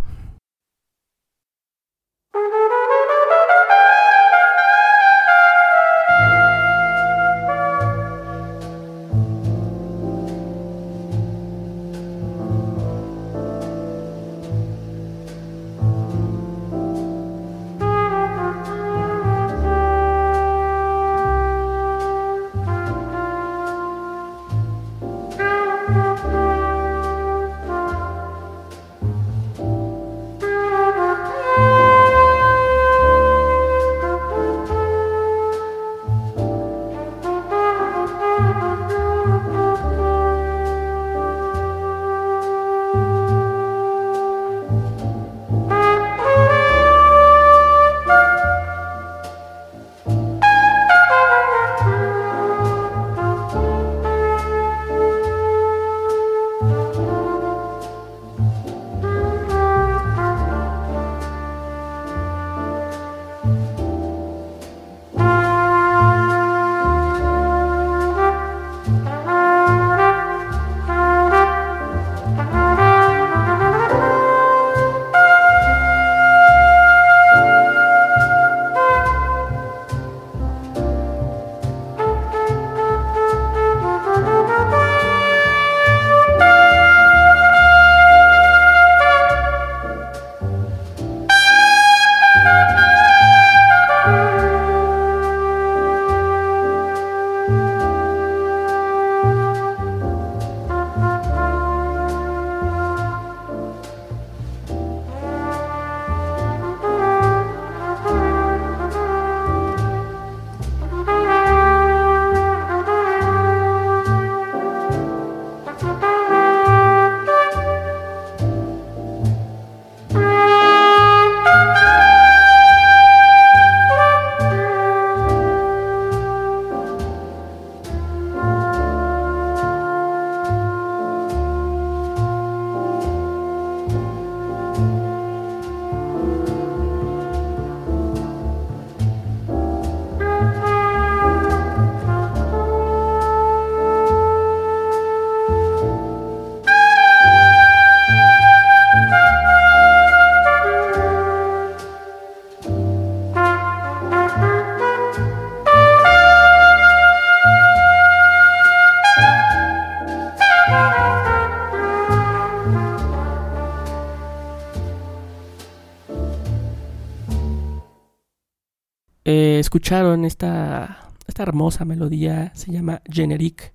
[169.24, 173.72] Eh, escucharon esta, esta hermosa melodía, se llama Generic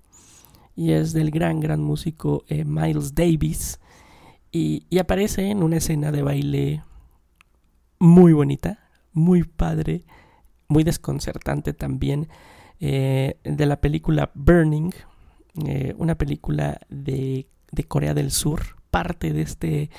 [0.75, 3.79] y es del gran, gran músico eh, Miles Davis
[4.51, 6.83] y, aparece en una escena de baile
[7.97, 10.03] muy bonita, muy padre,
[10.67, 12.27] muy desconcertante también
[12.79, 14.91] eh, de la película Burning,
[15.97, 19.89] una película de, de Corea del Sur parte de este,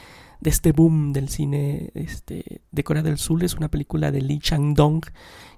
[0.41, 4.39] de este boom del cine este, de Corea del Sur, es una película de Lee
[4.39, 5.05] Chang-dong,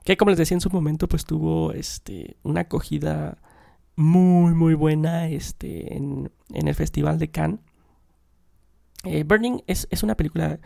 [0.05, 3.39] que como les decía en su momento, pues tuvo este, una acogida
[3.97, 7.61] muy, muy buena este, en, en el Festival de Cannes.
[9.05, 10.59] Eh, Burning es, es una película,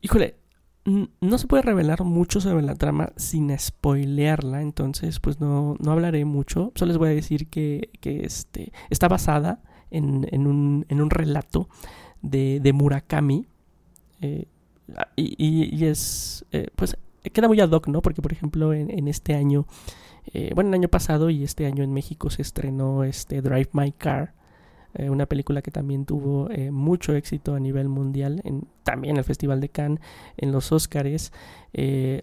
[0.00, 0.36] híjole,
[0.84, 6.24] no se puede revelar mucho sobre la trama sin spoilearla, entonces pues no, no hablaré
[6.24, 9.62] mucho, solo les voy a decir que, que este, está basada
[9.92, 11.68] en, en, un, en relato
[12.22, 13.46] de, Murakami
[14.20, 14.46] eh,
[15.16, 16.96] y, es, eh, pues
[17.32, 18.02] queda muy ad hoc, ¿no?
[18.02, 19.66] Porque por ejemplo en, en este año,
[20.32, 23.92] eh, bueno, el año pasado y este año en México se estrenó este Drive My
[23.92, 24.34] Car,
[24.98, 29.70] una película que también tuvo mucho éxito a nivel mundial, en, también el Festival de
[29.70, 30.00] Cannes,
[30.36, 31.32] en los Oscars,
[31.72, 32.22] que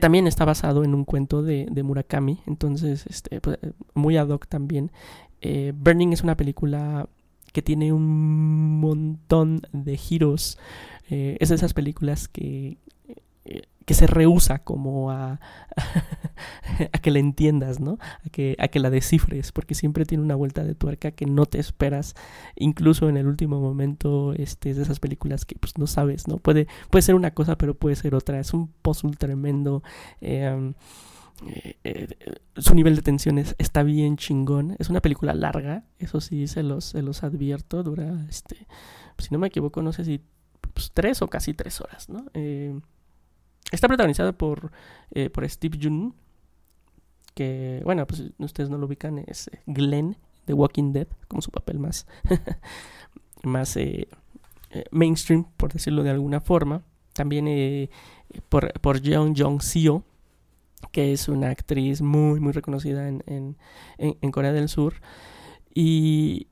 [0.00, 3.56] también está basado en un cuento de, de Murakami, entonces este, pues,
[3.94, 4.90] muy ad hoc también.
[5.42, 7.08] Eh, Burning es una película
[7.52, 10.58] que tiene un montón de giros,
[11.10, 12.78] eh, es de esas películas que
[13.84, 15.40] que se rehúsa como a,
[16.92, 17.98] a que la entiendas, ¿no?
[18.24, 21.46] A que, a que la descifres, porque siempre tiene una vuelta de tuerca que no
[21.46, 22.14] te esperas,
[22.56, 26.38] incluso en el último momento, este, es de esas películas que pues no sabes, ¿no?
[26.38, 29.82] Puede, puede ser una cosa, pero puede ser otra, es un puzzle tremendo.
[30.20, 30.72] Eh,
[31.46, 32.08] eh,
[32.56, 34.76] su nivel de tensión es, está bien chingón.
[34.78, 37.82] Es una película larga, eso sí se los, se los advierto.
[37.82, 38.66] Dura, este,
[39.18, 40.20] si no me equivoco, no sé si
[40.72, 42.24] pues, tres o casi tres horas, ¿no?
[42.34, 42.78] Eh,
[43.70, 44.70] Está protagonizada por,
[45.12, 46.14] eh, por Steve Jun,
[47.34, 51.78] que, bueno, pues ustedes no lo ubican, es Glenn de Walking Dead, como su papel
[51.78, 52.06] más,
[53.44, 53.78] más
[54.90, 56.82] mainstream, por decirlo de alguna forma.
[57.14, 57.88] También
[58.50, 60.04] por, por Jeon Jong Seo,
[60.90, 63.56] que es una actriz muy, muy reconocida en, en,
[63.98, 64.94] en Corea del Sur.
[65.74, 66.48] Y,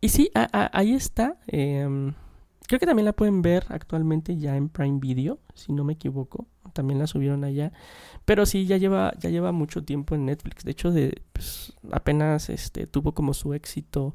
[0.00, 1.38] y sí, a, a, ahí está.
[1.46, 2.12] Eh,
[2.66, 6.46] Creo que también la pueden ver actualmente ya en Prime Video, si no me equivoco.
[6.72, 7.72] También la subieron allá.
[8.24, 10.64] Pero sí, ya lleva, ya lleva mucho tiempo en Netflix.
[10.64, 14.14] De hecho, de, pues, apenas este, tuvo como su éxito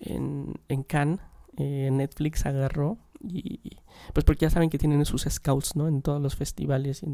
[0.00, 1.20] en, en Cannes.
[1.58, 2.96] Eh, Netflix agarró.
[3.22, 3.60] Y
[4.14, 5.86] pues porque ya saben que tienen sus scouts, ¿no?
[5.86, 7.04] En todos los festivales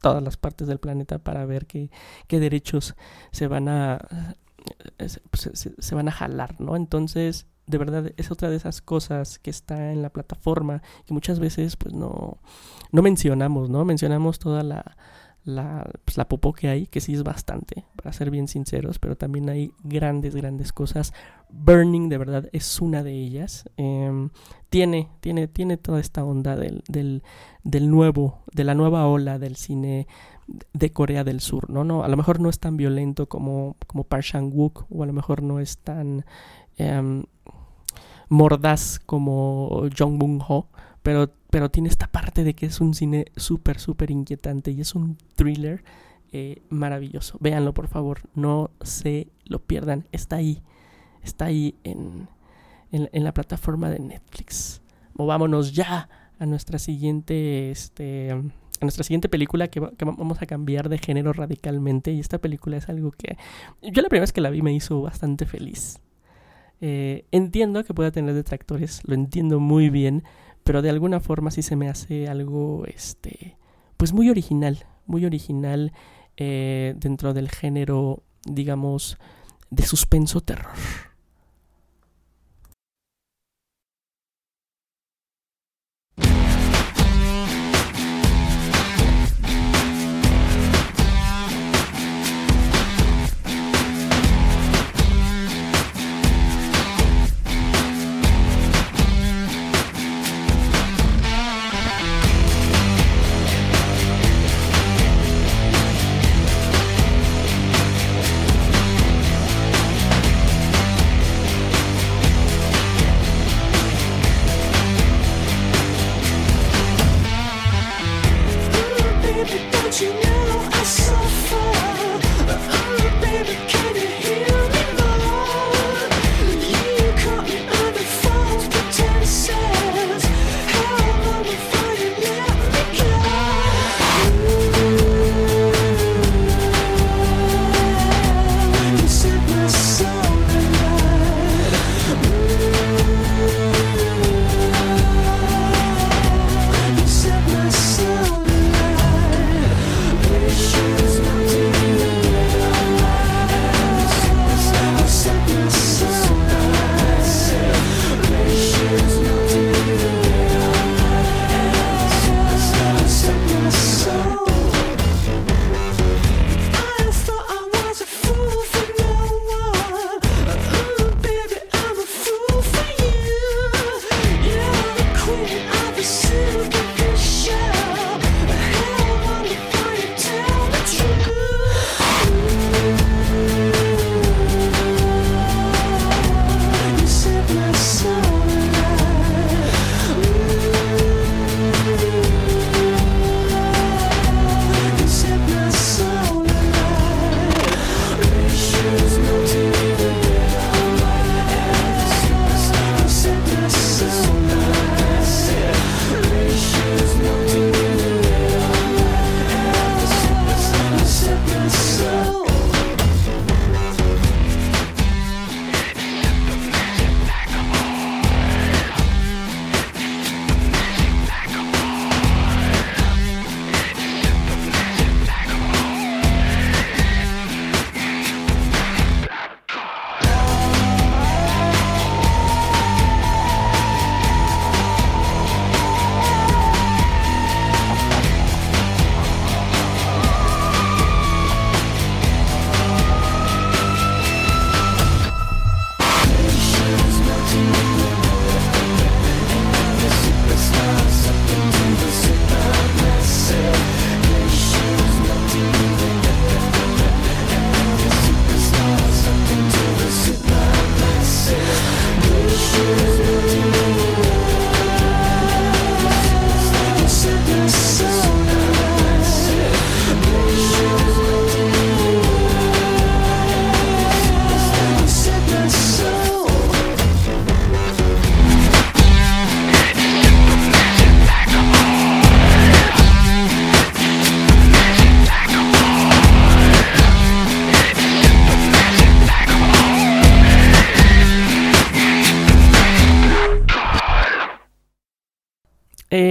[0.00, 1.90] todas las partes del planeta para ver qué,
[2.26, 2.94] qué derechos
[3.32, 3.98] se van a
[4.98, 5.20] se,
[5.54, 6.76] se, se, van a jalar, ¿no?
[6.76, 11.38] Entonces, de verdad es otra de esas cosas que está en la plataforma que muchas
[11.38, 12.38] veces pues no,
[12.92, 13.84] no mencionamos, ¿no?
[13.84, 14.96] Mencionamos toda la,
[15.44, 19.16] la, pues, la popó que hay, que sí es bastante, para ser bien sinceros, pero
[19.16, 21.12] también hay grandes, grandes cosas.
[21.48, 23.64] Burning, de verdad, es una de ellas.
[23.76, 24.28] Eh,
[24.68, 27.22] tiene, tiene, tiene toda esta onda del, del,
[27.64, 30.06] del nuevo, de la nueva ola del cine
[30.72, 31.84] de Corea del Sur, ¿no?
[31.84, 35.12] no A lo mejor no es tan violento como, como Park Chan-wook, o a lo
[35.12, 36.24] mejor no es tan...
[36.78, 37.22] Eh,
[38.30, 40.68] mordaz como Jong Bung Ho,
[41.02, 44.94] pero, pero tiene esta parte de que es un cine súper, súper inquietante y es
[44.94, 45.82] un thriller
[46.32, 47.38] eh, maravilloso.
[47.40, 50.06] Véanlo, por favor, no se lo pierdan.
[50.12, 50.62] Está ahí,
[51.22, 52.28] está ahí en,
[52.92, 54.82] en, en la plataforma de Netflix.
[55.14, 58.40] Movámonos ya a nuestra siguiente, este, a
[58.80, 62.12] nuestra siguiente película que, que, vamos a cambiar de género radicalmente.
[62.12, 63.36] Y esta película es algo que
[63.82, 66.00] yo la primera vez que la vi me hizo bastante feliz.
[66.80, 70.24] Eh, entiendo que pueda tener detractores, lo entiendo muy bien,
[70.64, 73.56] pero de alguna forma sí se me hace algo, este,
[73.96, 75.92] pues muy original, muy original
[76.36, 79.18] eh, dentro del género, digamos,
[79.70, 80.72] de suspenso terror.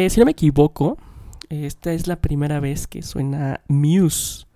[0.09, 0.97] Si no me equivoco,
[1.49, 4.47] esta es la primera vez que suena Muse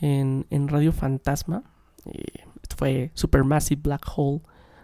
[0.00, 1.62] en, en Radio Fantasma.
[2.04, 4.40] Eh, esto fue Supermassive Black Hole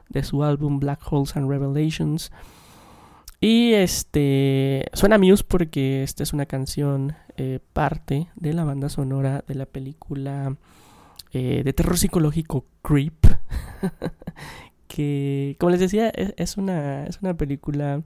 [0.09, 2.31] de su álbum Black Holes and Revelations.
[3.41, 9.45] Y este suena Muse porque esta es una canción eh, parte de la banda sonora
[9.49, 10.57] de la película
[11.33, 13.27] eh, de terror psicológico Creep.
[14.87, 18.05] que, como les decía, es, una, es una película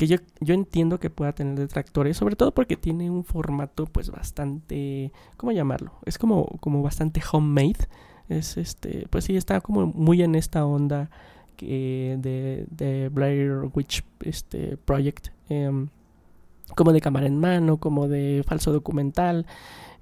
[0.00, 4.10] que yo, yo entiendo que pueda tener detractores, sobre todo porque tiene un formato pues
[4.10, 5.92] bastante, ¿cómo llamarlo?
[6.06, 7.86] Es como, como bastante homemade.
[8.30, 11.10] Es este, pues sí, está como muy en esta onda
[11.58, 15.28] de, de Blair Witch este, Project.
[15.50, 15.88] Em,
[16.74, 19.44] como de cámara en mano, como de falso documental.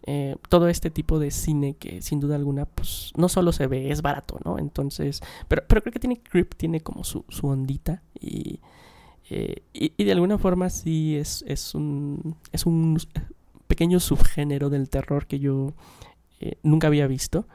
[0.07, 3.91] Eh, todo este tipo de cine que sin duda alguna pues no solo se ve,
[3.91, 4.59] es barato, ¿no?
[4.59, 8.61] Entonces, pero, pero creo que tiene Creep, tiene como su, su ondita y
[9.31, 12.99] eh, y, de alguna forma sí es, es, un, es un
[13.67, 15.75] pequeño subgénero del terror que yo
[16.41, 17.47] eh, nunca había visto.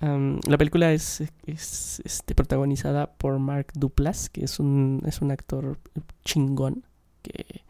[0.00, 5.78] la película es, es este, protagonizada por Mark Duplas, que es un, es un actor
[6.24, 6.84] chingón,
[7.22, 7.62] que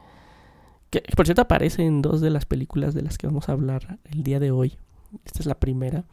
[1.16, 4.22] por cierto aparece en dos de las películas de las que vamos a hablar el
[4.22, 4.78] día de hoy.
[5.24, 6.04] Esta es la primera.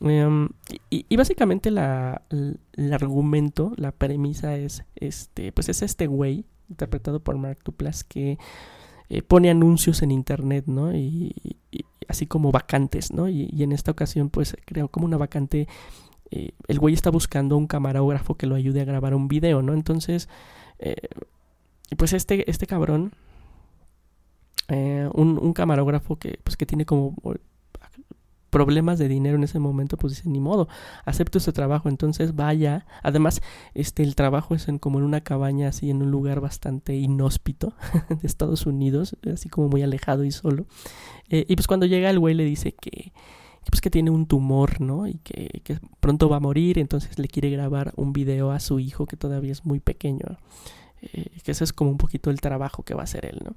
[0.00, 0.48] Em,
[0.90, 7.38] y, básicamente la, el, argumento, la premisa es este, pues es este güey, interpretado por
[7.38, 8.38] Mark Duplas, que
[9.08, 10.94] eh, pone anuncios en internet, ¿no?
[10.94, 11.34] Y,
[12.08, 13.28] así como vacantes, ¿no?
[13.28, 15.66] Y, en esta ocasión, pues creo como una vacante.
[16.30, 19.74] Eh, el güey está buscando un camarógrafo que lo ayude a grabar un video, ¿no?
[19.74, 20.28] Entonces,
[20.78, 20.96] eh,
[21.96, 23.12] pues este, este cabrón,
[24.68, 27.14] un, un, camarógrafo que, pues, que tiene como
[28.56, 30.66] problemas de dinero en ese momento, pues dicen, ni modo,
[31.04, 32.86] acepto este trabajo, entonces vaya.
[33.02, 33.42] Además,
[33.74, 37.74] este, el trabajo es en, como en una cabaña, así en un lugar bastante inhóspito
[38.08, 40.64] de Estados Unidos, así como muy alejado y solo.
[41.28, 43.12] Eh, y pues cuando llega el güey le dice que,
[43.68, 45.06] pues que tiene un tumor, ¿no?
[45.06, 48.80] Y que, que, pronto va a morir, entonces le quiere grabar un video a su
[48.80, 50.38] hijo que todavía es muy pequeño.
[51.02, 53.54] Eh, que ese es como un poquito el trabajo que va a hacer él, ¿no?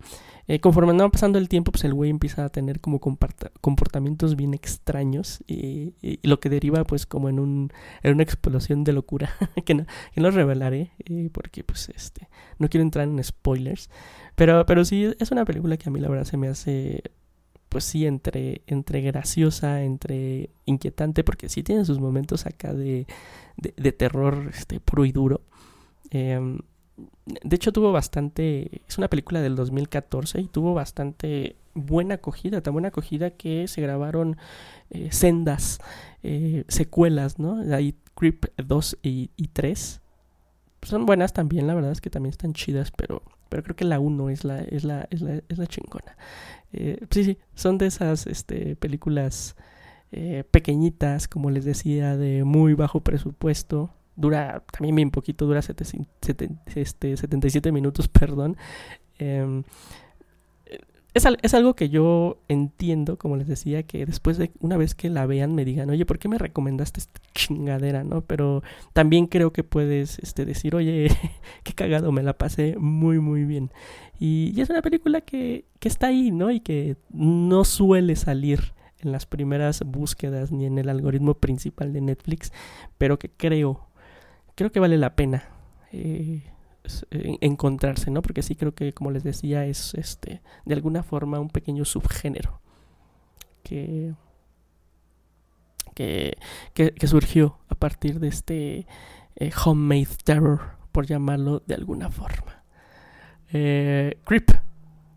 [0.47, 4.53] Eh, conforme va pasando el tiempo, pues el güey empieza a tener como comportamientos bien
[4.53, 7.71] extraños y, lo que deriva pues como en, un,
[8.03, 9.31] en una explosión de locura
[9.65, 12.27] que, no, que no revelaré eh, porque pues este
[12.57, 13.89] no quiero entrar en spoilers,
[14.35, 17.03] pero, pero sí es una película que a mí la verdad se me hace
[17.69, 23.05] pues sí, entre, entre graciosa, entre inquietante, porque sí tiene sus momentos acá de,
[23.57, 25.41] de, terror este, puro y duro.
[26.09, 26.57] Eh,
[27.25, 32.73] de hecho tuvo bastante, es una película del 2014 y tuvo bastante buena acogida, tan
[32.73, 34.37] buena acogida que se grabaron
[34.89, 35.79] eh, sendas
[36.23, 37.61] eh, secuelas, ¿no?
[37.73, 40.01] Hay Creep 2 y, 3.
[40.81, 43.99] Son buenas también, la verdad es que también están chidas, pero, pero creo que la
[43.99, 46.17] 1 es la, es la, es la, es la chingona.
[46.71, 49.55] Eh, sí, sí, son de esas este, películas
[50.49, 57.71] pequeñitas, como les decía, de muy bajo presupuesto, dura también bien poquito, dura este, 77
[57.71, 58.57] minutos, perdón.
[59.17, 59.63] Em,
[61.13, 65.09] es, es, algo que yo entiendo, como les decía, que después de una vez que
[65.09, 68.21] la vean me digan, oye, ¿por qué me recomendaste esta chingadera, no?
[68.21, 68.61] Pero
[68.93, 71.07] también creo que puedes este, decir, oye,
[71.63, 73.71] qué cagado, me la pasé muy, muy bien.
[74.19, 76.51] Y, y es una película que, que está ahí, ¿no?
[76.51, 82.01] Y que no suele salir en las primeras búsquedas ni en el algoritmo principal de
[82.01, 82.51] Netflix,
[82.97, 83.88] pero que creo
[84.59, 85.45] creo que vale la pena
[85.93, 86.43] eh,
[87.39, 88.21] encontrarse, ¿no?
[88.21, 92.59] Porque sí creo que, como les decía, es este de alguna forma un pequeño subgénero
[93.63, 94.15] que,
[95.93, 96.35] que,
[96.73, 98.85] que, surgió a partir de este
[99.37, 100.59] eh, homemade terror,
[100.91, 102.61] por llamarlo de alguna forma.
[103.53, 104.51] Eh, Creep,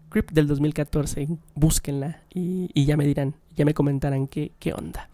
[0.09, 1.27] Creep del 2014,
[1.57, 5.11] búsquenla y, y, ya me dirán, ya me comentarán qué, qué onda.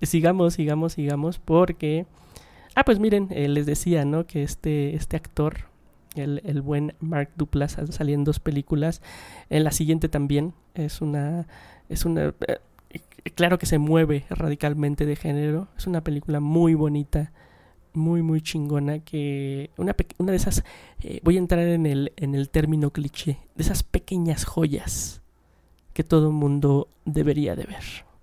[0.00, 2.06] sigamos, sigamos, sigamos, porque
[2.74, 4.26] Ah, pues miren, eh, les decía, ¿no?
[4.26, 5.68] Que este, este actor,
[6.16, 9.00] el, el, buen Mark Duplass, salió en dos películas.
[9.48, 11.46] En la siguiente también es una.
[11.88, 12.34] Es una.
[12.48, 12.58] Eh,
[13.34, 15.68] claro que se mueve radicalmente de género.
[15.76, 17.32] Es una película muy bonita.
[17.92, 18.98] Muy, muy chingona.
[18.98, 19.70] Que.
[19.76, 20.64] Una, una de esas.
[21.00, 23.38] Eh, voy a entrar en el, en el término cliché.
[23.54, 25.22] De esas pequeñas joyas
[25.92, 28.13] que todo mundo debería de ver.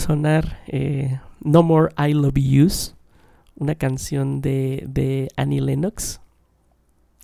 [0.00, 2.96] Sonar eh, No More I Love Yous,
[3.56, 6.20] una canción de, de Annie Lennox,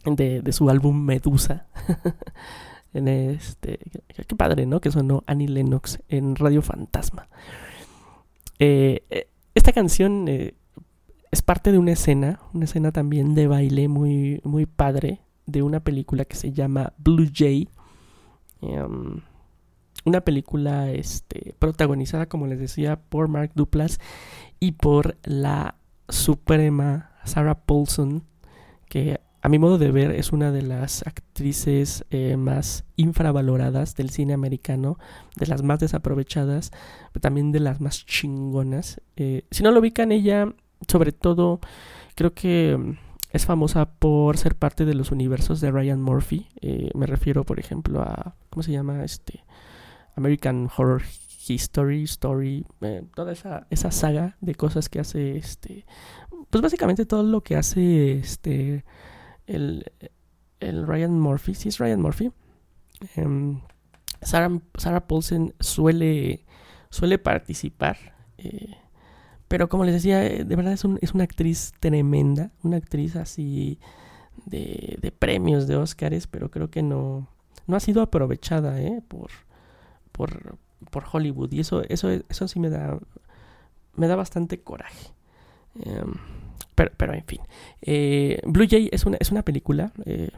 [0.05, 1.67] de, de su álbum Medusa.
[2.95, 3.79] en este,
[4.27, 4.81] qué padre, ¿no?
[4.81, 7.29] Que sonó Annie Lennox en Radio Fantasma.
[8.59, 14.41] Eh, eh, esta canción es parte de una escena, una escena también de baile muy,
[14.45, 17.69] muy padre de una película que se llama Blue Jay.
[18.61, 19.21] Em,
[20.07, 23.99] una película este, protagonizada, como les decía, por Mark Duplass
[24.61, 25.75] y por la
[26.09, 28.25] suprema Sarah Paulson,
[28.89, 34.11] que a mi modo de ver es una de las actrices eh, más infravaloradas del
[34.11, 34.99] cine americano,
[35.37, 36.71] de las más desaprovechadas,
[37.13, 39.01] pero también de las más chingonas.
[39.17, 40.53] Eh, si no lo ubican ella,
[40.89, 41.61] sobre todo,
[42.15, 42.99] creo que mm,
[43.33, 46.49] es famosa por ser parte de los universos de Ryan Murphy.
[46.61, 48.35] Eh, me refiero, por ejemplo, a.
[48.51, 49.05] ¿Cómo se llama?
[49.05, 49.45] Este.
[50.17, 51.03] American Horror
[51.49, 52.67] History, Story.
[52.81, 55.87] eh, toda esa, esa saga de cosas que hace este.
[56.51, 58.85] Pues básicamente todo lo que hace este.
[59.47, 59.85] El,
[60.61, 61.55] el Ryan Murphy.
[61.55, 62.33] Sí, es Ryan Murphy.
[63.15, 63.61] Em,
[64.23, 66.45] Sarah, Sarah Paulson suele.
[66.91, 67.97] Suele participar.
[68.39, 68.75] eh,
[69.49, 73.15] pero como les decía, eh, de verdad es, un- es una actriz tremenda, una actriz
[73.15, 73.79] así
[74.45, 77.29] de, de premios, de Oscars, pero creo que no,
[77.69, 78.75] no ha sido aprovechada
[79.07, 79.31] por,
[80.17, 80.59] por,
[80.91, 81.53] por Hollywood.
[81.53, 82.99] Y eso, eso, eso sí me da,
[83.95, 85.11] me da bastante coraje.
[85.85, 86.15] Em,
[86.75, 87.41] pero, pero en fin.
[87.83, 89.93] Eh, Blue Jay es una, es una película.
[90.05, 90.31] eh,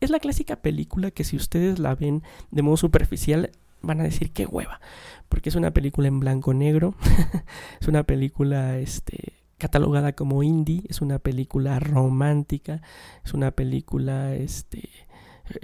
[0.00, 2.22] es la clásica película que si ustedes la ven
[2.52, 3.50] de modo superficial
[3.82, 4.80] van a decir qué hueva.
[5.28, 6.94] Porque es una película en blanco negro.
[7.80, 10.84] es una película este, catalogada como indie.
[10.88, 12.80] Es una película romántica.
[13.24, 14.88] Es una película, este,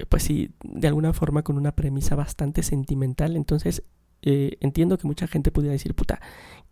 [0.09, 3.37] pues sí, de alguna forma con una premisa bastante sentimental.
[3.37, 3.83] Entonces,
[4.23, 6.21] eh, entiendo que mucha gente pudiera decir, puta,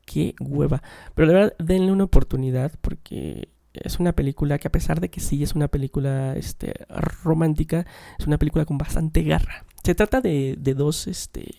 [0.04, 0.82] qué hueva.
[1.14, 5.20] Pero de verdad, denle una oportunidad porque es una película que a pesar de que
[5.20, 6.74] sí es una película este,
[7.22, 7.86] romántica,
[8.18, 9.64] es una película con bastante garra.
[9.82, 11.56] Se trata de, de dos, este,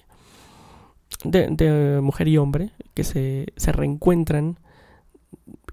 [1.23, 4.59] de, de mujer y hombre que se, se reencuentran,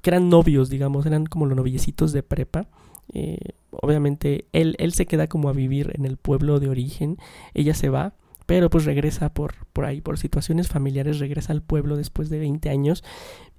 [0.03, 2.67] que eran novios, digamos, eran como los noviecitos de prepa.
[3.13, 3.39] Eh,
[3.71, 7.19] obviamente él, él se queda como a vivir en el pueblo de origen,
[7.55, 8.15] ella se va,
[8.47, 12.69] pero pues regresa por, por ahí, por situaciones familiares, regresa al pueblo después de 20
[12.69, 13.05] años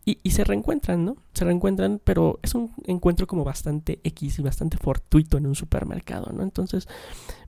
[0.04, 1.16] y, y se reencuentran, ¿no?
[1.34, 6.34] Se reencuentran, pero es un encuentro como bastante X y bastante fortuito en un supermercado,
[6.34, 6.44] ¿no?
[6.44, 6.88] Entonces,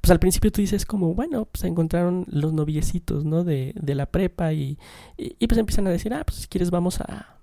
[0.01, 3.43] pues al principio tú dices como, bueno, pues se encontraron los noviecitos, ¿no?
[3.43, 4.78] De, de la prepa y,
[5.18, 7.39] y, pues empiezan a decir, ah, pues si quieres vamos a,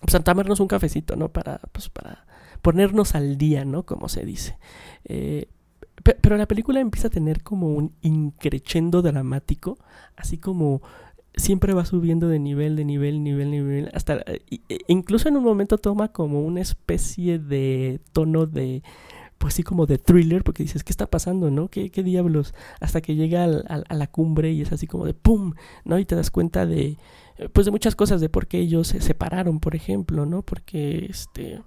[0.00, 1.28] pues a tomarnos un cafecito, ¿no?
[1.28, 2.26] Para, pues para
[2.64, 3.84] ponernos al día, ¿no?
[3.84, 4.56] Como se dice.
[5.04, 5.46] Eh,
[6.02, 9.76] pe- pero la película empieza a tener como un increchendo dramático,
[10.16, 10.80] así como
[11.36, 15.44] siempre va subiendo de nivel, de nivel, nivel, nivel, hasta e- e- incluso en un
[15.44, 18.82] momento toma como una especie de tono de
[19.38, 21.68] pues sí como de thriller, porque dices, ¿qué está pasando, no?
[21.68, 22.54] ¿Qué, qué diablos?
[22.80, 25.52] Hasta que llega a la cumbre y es así como de ¡pum!
[25.84, 25.98] ¿no?
[25.98, 26.96] Y te das cuenta de,
[27.36, 30.40] eh, pues de muchas cosas, de por qué ellos se separaron, por ejemplo, ¿no?
[30.42, 31.60] Porque, este...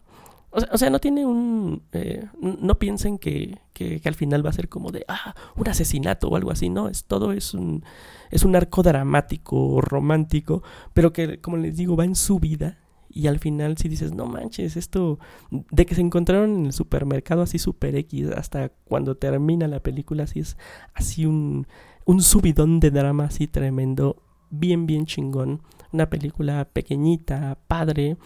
[0.72, 1.84] O sea, no tiene un...
[1.91, 5.68] eh, no piensen que, que, que al final va a ser como de, ah, un
[5.68, 7.84] asesinato o algo así, no, es todo es un,
[8.32, 12.80] es un arco dramático, romántico, pero que, como les digo, va en su vida.
[13.10, 15.18] Y al final si dices, no manches, esto
[15.49, 20.24] de que se encontraron en el supermercado así super X hasta cuando termina la película,
[20.24, 20.58] así es
[20.93, 21.68] así un,
[22.05, 25.62] un subidón de drama así tremendo, bien, bien chingón.
[25.91, 28.18] Una película pequeñita, padre.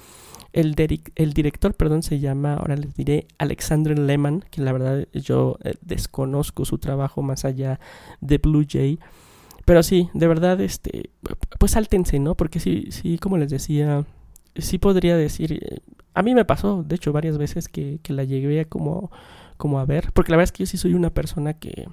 [0.53, 5.75] El, director, perdón, se llama, ahora les diré, Alexander Lehman, que la verdad yo eh,
[5.81, 7.79] desconozco su trabajo más allá
[8.19, 8.99] de Blue Jay.
[9.63, 11.11] Pero sí, de verdad, este,
[11.59, 12.35] pues sáltense, ¿no?
[12.35, 14.05] Porque sí, sí, como les decía,
[14.55, 15.79] sí podría decir, eh,
[16.13, 19.11] a mí me pasó, de hecho, varias veces que, que la llegué a como,
[19.57, 21.87] como a ver, porque la verdad es que yo sí soy una persona que,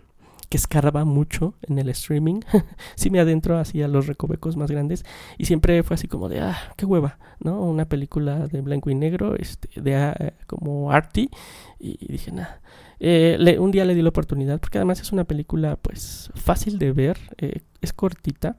[0.48, 2.40] que escarba mucho en el streaming,
[2.96, 5.04] sí me adentro hacia los recovecos más grandes
[5.36, 7.62] y siempre fue así como de, ah, qué hueva, ¿no?
[7.62, 11.30] Una película de blanco y negro, este, de ah, como arty
[11.78, 12.60] y, dije, nada.
[13.00, 16.92] Eh, un día le di la oportunidad porque además es una película pues fácil de
[16.92, 18.56] ver, eh, es cortita.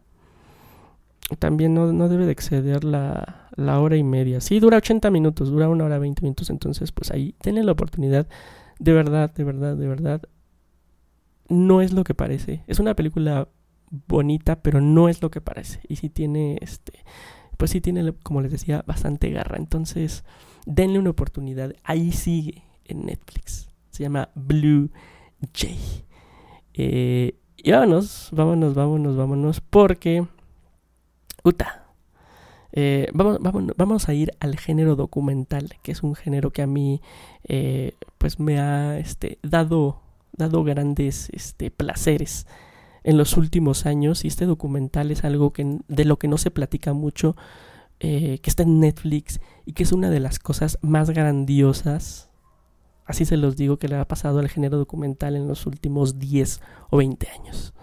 [1.38, 4.42] También no, no debe de exceder la, la hora y media.
[4.42, 6.50] Sí, dura 80 minutos, dura una hora 20 minutos.
[6.50, 8.28] Entonces, pues ahí denle la oportunidad.
[8.80, 10.22] De verdad, de verdad, de verdad.
[11.50, 12.64] No es lo que parece.
[12.68, 13.48] Es una película
[14.08, 15.82] bonita, pero no es lo que parece.
[15.88, 16.94] Y sí tiene, este,
[17.60, 19.58] pues sí tiene, como les decía, bastante garra.
[19.58, 20.24] Entonces,
[20.66, 21.76] denle una oportunidad.
[21.84, 23.68] Ahí sigue en Netflix.
[23.90, 24.90] Se llama Blue
[25.54, 25.78] Jay.
[26.74, 30.26] Eh, y vámonos, vámonos, vámonos, vámonos, porque...
[31.44, 31.84] Uta.
[32.72, 36.68] Eh, vamos, vamos, vamos a ir al género documental, que es un género que a
[36.68, 37.02] mí
[37.44, 40.00] eh, pues me ha este, dado,
[40.32, 42.48] dado grandes este, placeres
[43.10, 44.24] en los últimos años.
[44.26, 47.36] Y este documental es algo que, de lo que no se platica mucho,
[48.00, 52.30] eh, que está en Netflix y que es una de las cosas más grandiosas
[53.10, 56.62] Así se los digo que le ha pasado al género documental en los últimos 10
[56.92, 57.74] o 20 años.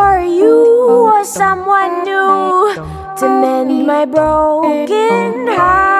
[0.00, 0.56] for you
[1.12, 2.74] or someone new
[3.20, 5.99] to mend my broken heart.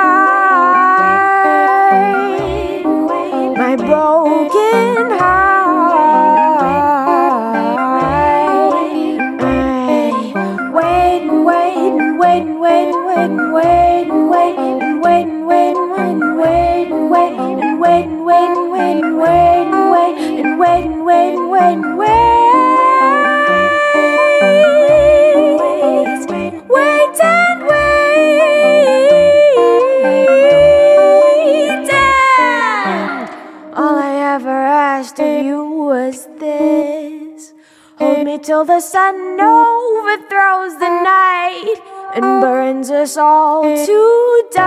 [38.42, 41.74] till the sun overthrows the night
[42.14, 44.60] and burns us all to dust.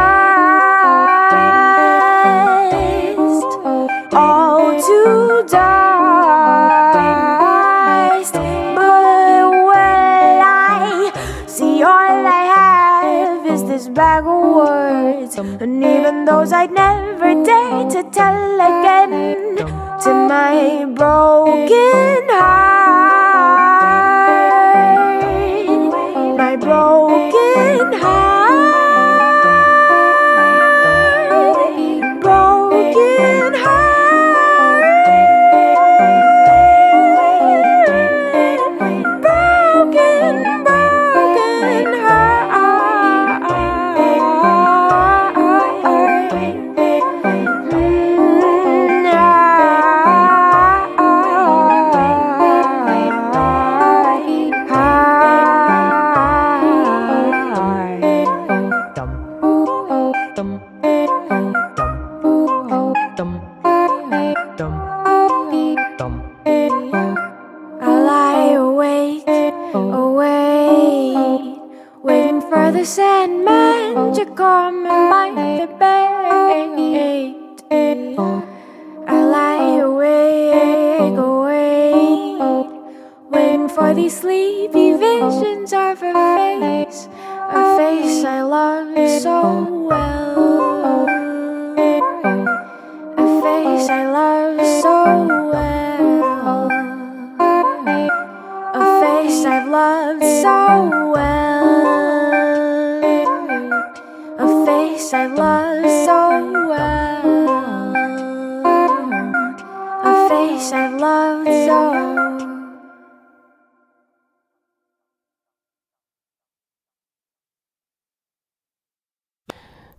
[4.13, 5.93] All to dust.
[8.75, 11.11] But when I
[11.47, 17.89] see all I have is this bag of words, and even those I'd never dare
[17.89, 19.55] to tell again
[20.03, 22.82] to my broken heart.
[27.55, 28.02] in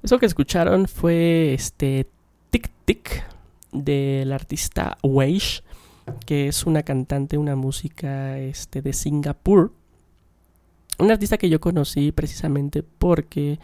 [0.05, 2.07] Eso que escucharon fue este
[2.51, 3.25] Tic Tic
[3.73, 5.63] del artista Weish,
[6.27, 9.73] que es una cantante, una música este, de Singapur.
[10.99, 13.59] Un artista que yo conocí precisamente porque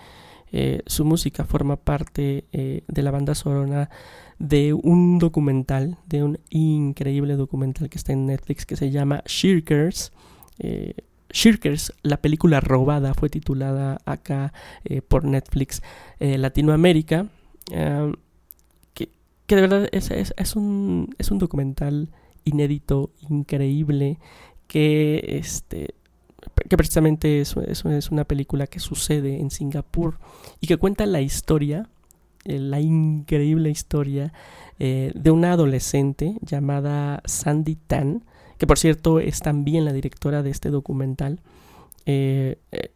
[0.51, 3.91] eh, su música forma parte eh, de la banda sonora
[4.39, 10.11] de un documental, de un increíble documental que está en Netflix que se llama Shirkers.
[10.59, 10.95] Eh,
[11.33, 14.53] Shirkers, la película robada, fue titulada acá
[14.85, 15.83] eh, por Netflix
[16.19, 17.27] eh, Latinoamérica.
[17.73, 18.13] eh,
[18.95, 22.11] que, de verdad es, un, es un documental
[22.45, 24.19] inédito, increíble,
[24.69, 25.95] que, este,
[26.69, 30.19] que precisamente es, es- una película que sucede en Singapur
[30.61, 31.89] y que cuenta la historia,
[32.45, 34.33] la increíble historia
[34.79, 38.25] de una adolescente llamada Sandy Tan,
[38.61, 41.41] que por cierto es también la directora de este documental,
[42.05, 42.91] eh, eh,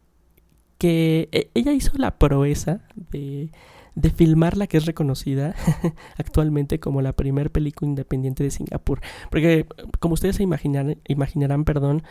[0.77, 2.81] que eh, ella hizo la proeza
[3.11, 3.49] de,
[3.95, 5.55] de filmar la que es reconocida
[6.17, 9.01] actualmente como la primer película independiente de Singapur.
[9.31, 9.65] Porque
[9.99, 12.03] como ustedes se imaginar- imaginarán, perdón,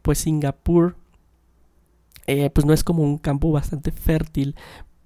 [0.00, 0.96] pues Singapur
[2.24, 4.56] pues no es como un campo bastante fértil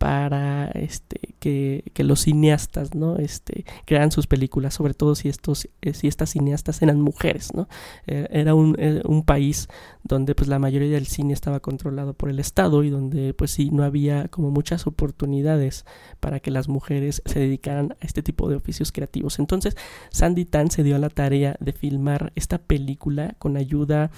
[0.00, 5.68] para este que, que los cineastas no este crearan sus películas sobre todo si estos
[5.82, 7.68] eh, si estas cineastas eran mujeres no
[8.06, 9.68] Eh, era un, eh, un país
[10.02, 13.70] donde pues la mayoría del cine estaba controlado por el estado y donde pues sí
[13.70, 15.84] no había como muchas oportunidades
[16.18, 19.38] para que las mujeres se dedicaran a este tipo de oficios creativos.
[19.38, 19.76] Entonces
[20.10, 24.10] Sandy Tan se dio a la tarea de filmar esta película con ayuda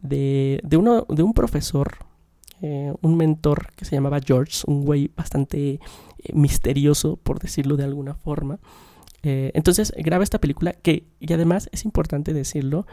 [0.00, 2.09] de, de, uno, de un profesor
[2.62, 5.80] eh, un mentor que se llamaba George, un güey bastante eh,
[6.34, 8.58] misterioso, por decirlo de alguna forma.
[9.22, 12.86] Eh, entonces graba esta película que, y además es importante decirlo,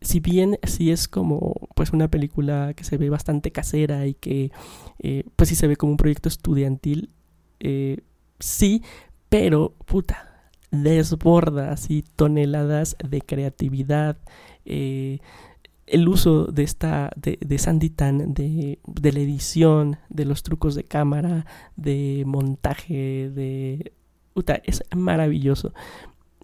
[0.00, 4.52] si bien sí es como pues una película que se ve bastante casera y que
[5.36, 7.10] pues sí se ve como un proyecto estudiantil,
[8.38, 8.82] sí,
[9.28, 14.18] pero puta, desborda así toneladas de creatividad,
[15.90, 20.74] el uso de esta de, de Sandy Tan de, de la edición de los trucos
[20.74, 21.46] de cámara
[21.76, 23.92] de montaje de
[24.34, 25.72] Uta, es maravilloso.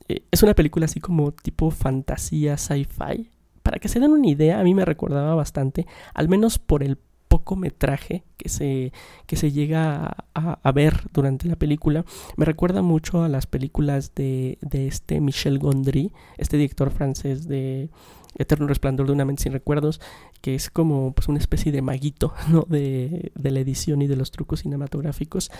[0.08, 3.30] Eh, es una película así como tipo fantasía sci-fi.
[3.62, 6.98] Para que se den una idea a mí me recordaba bastante al menos por el
[7.28, 8.92] poco metraje que se,
[9.26, 12.04] que se llega a, a- a ver durante la película
[12.36, 17.88] me recuerda mucho a las películas de, de este Michel Gondry este director francés de
[18.36, 20.00] Eterno Resplandor de una mente sin recuerdos,
[20.40, 22.66] que es como pues, una especie de maguito ¿no?
[22.68, 25.50] de, de la edición y de los trucos cinematográficos.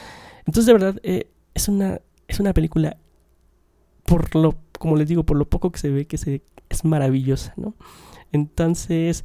[0.40, 2.96] Entonces, de verdad, eh, es, una, es una película,
[4.04, 7.54] por lo, como les digo, por lo poco que se ve, que se, es maravillosa,
[7.56, 7.74] ¿no?
[8.32, 9.24] Entonces,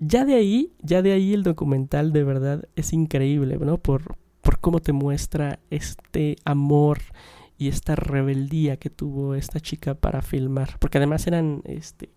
[0.00, 3.78] ya de ahí, ya de ahí el documental de verdad es increíble, ¿no?
[3.78, 6.98] Por, por cómo te muestra este amor
[7.56, 10.78] y esta rebeldía que tuvo esta chica para filmar.
[10.80, 12.10] Porque además eran, este,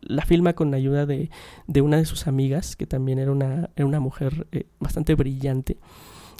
[0.00, 1.30] la filma con la ayuda de,
[1.66, 5.78] de una de sus amigas, que también era una, era una mujer eh, bastante brillante.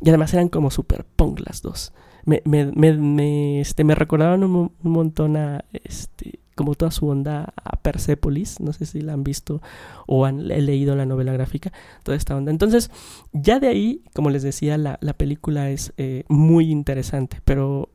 [0.00, 1.92] Y además eran como super punk las dos.
[2.24, 7.08] Me, me, me, este, me recordaban un, mo- un montón a, este, como toda su
[7.08, 8.60] onda a Persepolis.
[8.60, 9.60] No sé si la han visto
[10.06, 12.50] o han leído la novela gráfica, toda esta onda.
[12.52, 12.90] Entonces,
[13.32, 17.88] ya de ahí, como les decía, la, la película es eh, muy interesante, pero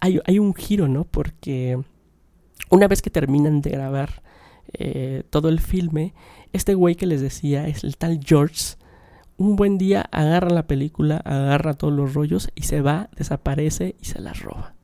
[0.00, 1.04] hay, hay un giro, ¿no?
[1.04, 1.78] Porque
[2.70, 4.22] una vez que terminan de grabar
[4.74, 6.14] eh, todo el filme,
[6.52, 8.76] este güey que les decía es el tal George.
[9.36, 14.04] Un buen día agarra la película, agarra todos los rollos y se va, desaparece y
[14.06, 14.74] se las roba.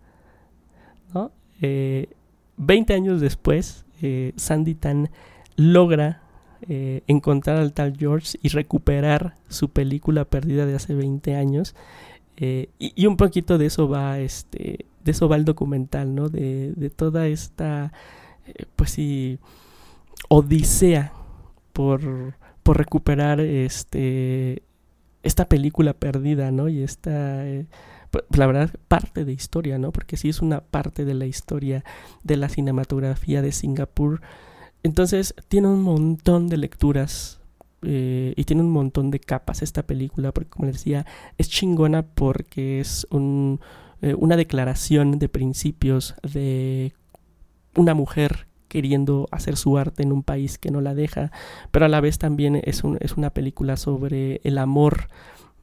[1.14, 1.32] ¿No?
[1.60, 2.08] Eh,
[2.56, 5.10] 20 años después, eh, Sandy Tan
[5.56, 6.22] logra
[6.62, 11.76] eh, encontrar al tal George y recuperar su película perdida de hace 20 años.
[12.36, 16.28] Eh, y, y un poquito de eso va este de eso va el documental, ¿no?
[16.28, 17.92] De, de toda esta
[18.46, 19.38] eh, pues sí
[20.28, 21.12] odisea
[21.72, 24.62] por, por recuperar este
[25.22, 26.68] esta película perdida, ¿no?
[26.68, 27.66] Y esta eh,
[28.30, 29.92] la verdad parte de historia, ¿no?
[29.92, 31.84] Porque sí es una parte de la historia
[32.22, 34.20] de la cinematografía de Singapur.
[34.82, 37.40] Entonces tiene un montón de lecturas
[37.82, 42.02] eh, y tiene un montón de capas esta película, porque como les decía, es chingona
[42.02, 43.60] porque es un,
[44.02, 46.94] eh, una declaración de principios de
[47.76, 51.32] una mujer queriendo hacer su arte en un país que no la deja,
[51.70, 55.08] pero a la vez también es, un- es una película sobre el amor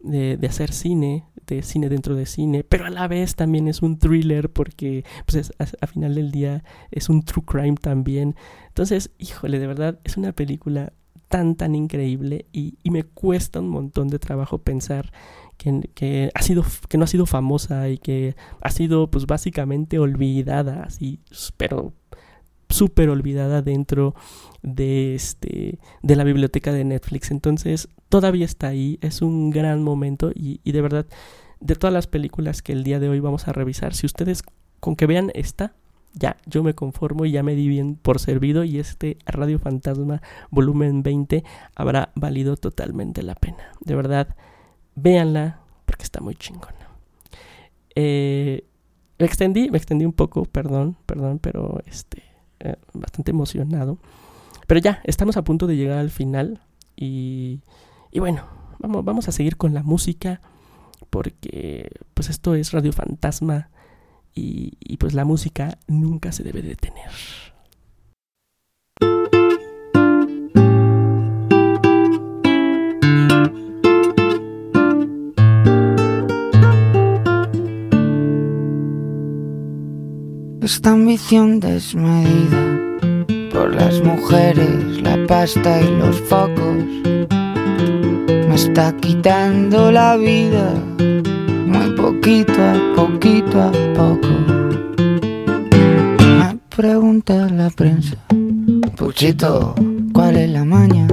[0.02, 3.82] de, de hacer cine, de cine dentro de cine, pero a la vez también es
[3.82, 8.36] un thriller porque pues es- a, final del día es un true crime también.
[8.68, 10.94] Entonces, híjole, de verdad es una película
[11.30, 15.12] tan, tan increíble y, y me cuesta un montón de trabajo pensar
[15.58, 19.98] que, que, ha sido, que no ha sido famosa y que ha sido pues básicamente
[19.98, 21.20] olvidada, así,
[21.58, 21.94] pero
[22.70, 24.16] súper olvidada dentro
[24.62, 30.32] de este de la biblioteca de Netflix entonces todavía está ahí es un gran momento
[30.34, 31.06] y, y de verdad
[31.60, 34.44] de todas las películas que el día de hoy vamos a revisar si ustedes
[34.80, 35.74] con que vean esta
[36.16, 40.22] ya yo me conformo y ya me di bien por servido y este Radio Fantasma
[40.50, 41.44] volumen 20
[41.76, 43.72] habrá valido totalmente la pena.
[43.82, 44.36] De verdad,
[44.96, 46.90] véanla porque está muy chingona.
[47.96, 48.66] Eh,
[49.20, 52.24] me extendí, me extendí un poco, perdón, perdón, pero este,
[52.60, 53.98] eh, bastante emocionado.
[54.68, 56.62] Pero ya, estamos a punto de llegar al final
[56.96, 57.62] y,
[58.12, 58.44] y bueno,
[58.80, 60.42] vamos, vamos a seguir con la música
[61.10, 63.70] porque pues esto es Radio Fantasma
[64.34, 67.10] y, y pues la música nunca se debe detener.
[80.66, 82.58] Esta ambición desmedida
[83.54, 86.84] por las mujeres, la pasta y los focos
[88.28, 90.74] me está quitando la vida
[91.68, 94.28] muy poquito a poquito a poco.
[96.40, 98.18] Me pregunta la prensa,
[98.98, 99.76] Puchito,
[100.14, 101.08] ¿cuál es la maña?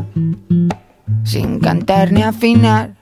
[1.24, 3.01] Sin cantar ni afinar.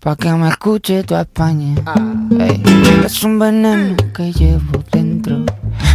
[0.00, 1.74] Pa' que me escuche toda España.
[2.38, 2.62] Ey,
[3.04, 5.44] es un veneno que llevo dentro,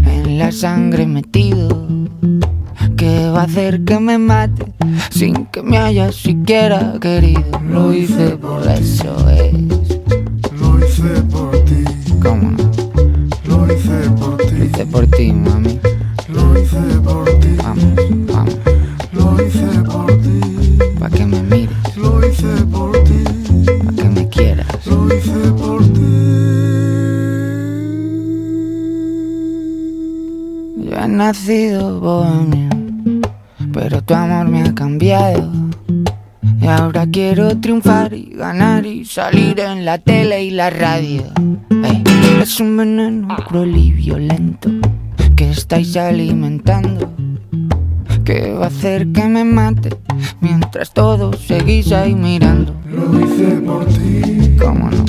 [0.06, 1.88] en la sangre metido.
[2.98, 4.72] Que va a hacer que me mate
[5.10, 7.44] sin que me haya siquiera querido.
[7.68, 9.53] Lo hice por eso es.
[10.60, 11.84] Lo hice por ti,
[12.22, 12.72] ¿Cómo no?
[13.48, 15.80] lo hice por Lo ti, hice por ti, mami.
[16.30, 17.84] lo hice por ti, Vamos,
[18.27, 18.56] vamos.
[19.11, 20.40] lo hice por ti,
[20.99, 21.41] Pa' que me
[24.88, 26.02] lo hice por ti.
[30.78, 32.70] Yo he nacido bohemio,
[33.74, 35.52] pero tu amor me ha cambiado.
[36.62, 41.24] Y ahora quiero triunfar y ganar y salir en la tele y la radio.
[41.84, 42.03] Ey,
[42.41, 44.70] es un veneno cruel y violento
[45.36, 47.14] que estáis alimentando.
[48.26, 49.89] Que va a hacer que me mate
[50.41, 52.73] mientras todos seguís ahí mirando.
[52.89, 55.06] Lo hice por ti, ¿Cómo no?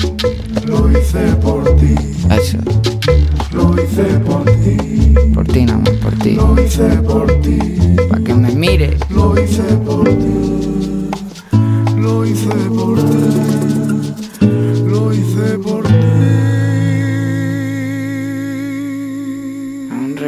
[0.67, 1.95] lo hice por ti,
[2.29, 2.57] Eso,
[3.53, 4.77] lo hice por ti,
[5.33, 6.31] por ti nada más, por ti.
[6.35, 7.57] lo hice por ti,
[8.09, 8.99] Pa' que me mires.
[9.09, 11.09] lo hice por ti,
[11.97, 14.45] lo hice por ti,
[14.85, 15.86] lo hice por ti.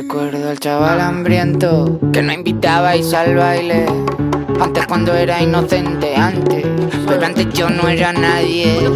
[0.10, 3.86] Recuerdo al chaval hambriento que no invitabais al baile.
[4.60, 6.65] Antes cuando era inocente, antes.
[7.06, 8.90] Pero antes yo no era nadie.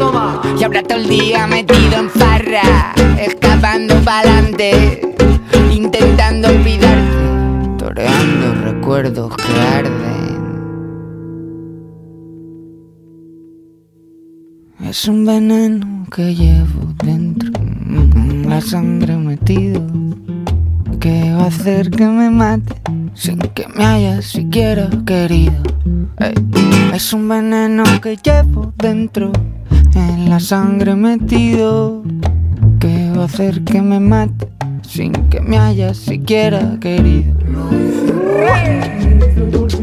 [0.57, 5.14] Y ahora todo el día metido en farra, escapando pa'lante,
[5.72, 10.23] intentando olvidarte, toreando recuerdos que arden.
[14.84, 19.80] Es un veneno que llevo dentro, en la sangre metido,
[21.04, 22.76] que va a hacer que me mate
[23.14, 25.62] sin que me hayas siquiera querido.
[26.94, 29.34] Es un veneno que llevo dentro,
[29.96, 32.04] en la sangre metido,
[32.80, 34.48] que va a hacer que me mate
[34.88, 37.34] sin que me hayas siquiera querido.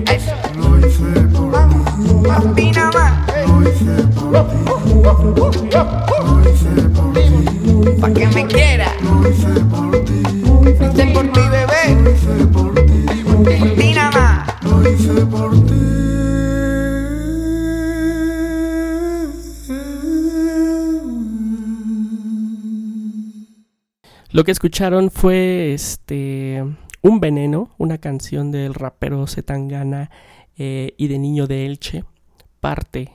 [0.07, 0.33] Eso.
[0.57, 3.13] Lo hice por ti, Papi, nada más.
[3.61, 3.85] lo hice
[4.25, 5.67] por ti,
[6.33, 8.50] lo hice por ti, Pa' que me
[11.01, 12.03] hice por ti, bebé.
[12.03, 14.47] lo hice por ti, Por ti nada
[14.89, 15.75] hice por ti.
[24.33, 26.65] Lo que escucharon fue este
[27.03, 30.11] Un Veneno, una canción del rapero Zetangana
[30.57, 32.05] eh, y de Niño de Elche,
[32.61, 33.11] parte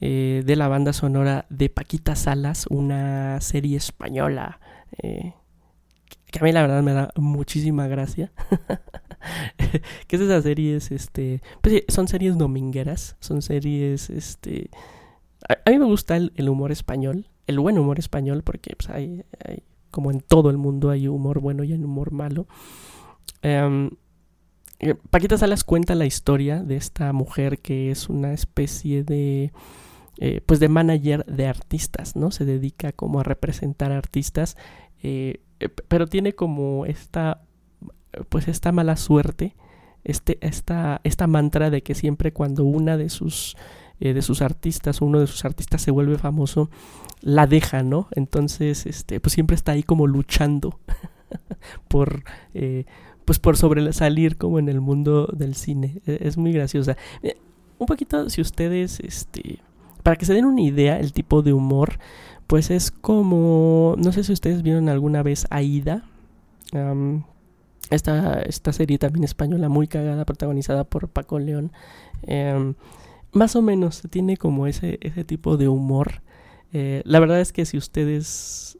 [0.00, 4.60] eh, de la banda sonora de Paquita Salas, una serie española
[5.02, 5.34] eh,
[6.30, 8.32] que a mí la verdad me da muchísima gracia.
[10.06, 14.70] que es esas series, este, pues son series domingueras, son series, este,
[15.48, 19.24] a, mí me gusta el, el humor español, el buen humor español, porque pues, hay,
[19.44, 22.46] hay como en todo el mundo hay humor bueno y hay humor malo.
[23.42, 23.90] Em,
[24.78, 29.52] eh, Paquita Salas cuenta la historia de esta mujer que es una especie de
[30.18, 32.30] eh, pues de manager de artistas, ¿no?
[32.30, 34.56] Se dedica como a representar artistas,
[35.02, 37.42] eh, eh, pero tiene como esta
[38.28, 39.54] pues esta mala suerte,
[40.04, 43.56] este, esta, esta mantra de que siempre cuando una de sus
[44.00, 46.70] eh, de sus artistas uno de sus artistas se vuelve famoso,
[47.20, 48.08] la deja, ¿no?
[48.12, 50.80] Entonces, este, pues siempre está ahí como luchando
[51.88, 52.24] por,
[52.54, 52.84] eh,
[53.24, 56.00] pues por sobresalir como en el mundo del cine.
[56.06, 56.96] E- Es muy graciosa.
[57.22, 57.36] Eh,
[57.78, 59.58] Un poquito, si ustedes, este,
[60.02, 61.98] para que se den una idea, el tipo de humor,
[62.50, 66.02] pues es como, no sé si ustedes vieron alguna vez Aida.
[67.90, 71.70] Esta, esta serie también española muy cagada, protagonizada por Paco León.
[72.22, 72.74] Em,
[73.30, 76.22] más o menos tiene como ese, ese tipo de humor.
[76.72, 78.76] Eh, la verdad es que si ustedes...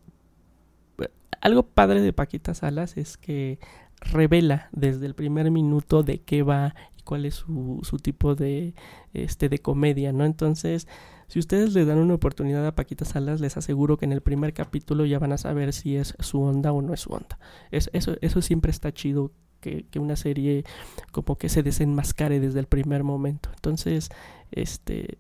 [1.41, 3.61] Algo padre de Paquita Salas es que
[4.01, 8.75] revela desde el primer minuto de qué va y cuál es su, su tipo de,
[9.15, 10.25] este, de comedia, ¿no?
[10.25, 10.89] Entonces,
[11.31, 14.53] si ustedes le dan una oportunidad a Paquita Salas, les aseguro que en el primer
[14.53, 17.39] capítulo ya van a saber si es su onda o no es su onda.
[17.71, 20.65] Es, eso, eso siempre está chido, que, que una serie
[21.13, 23.49] como que se desenmascare desde el primer momento.
[23.55, 24.11] Entonces,
[24.51, 25.19] este...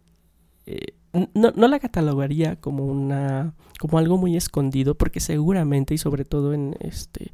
[0.66, 6.52] eh, no, la catalogaría como una como algo muy escondido porque seguramente y sobre todo
[6.52, 7.30] en este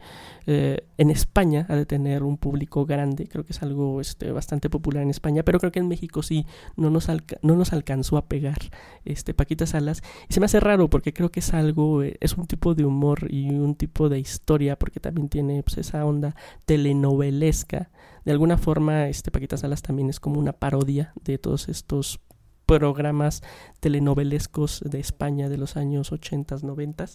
[0.47, 3.27] eh, en España ha de tener un público grande.
[3.27, 6.47] Creo que es algo este bastante popular en España pero creo que en México sí
[6.77, 7.09] no nos
[7.43, 8.59] no nos alcanzó a pegar
[9.05, 10.03] este Paquita Salas.
[10.28, 12.85] Y se me hace raro porque creo que es algo eh, es un tipo de
[12.85, 16.35] humor y un tipo de historia porque también tiene pues, esa onda
[16.65, 17.90] telenovelesca.
[18.24, 22.20] De alguna forma este Paquita Salas también es como una parodia de todos estos
[22.66, 23.43] programas
[23.80, 27.06] telenovelescos de España de los años 80, 90.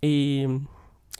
[0.00, 0.46] Y,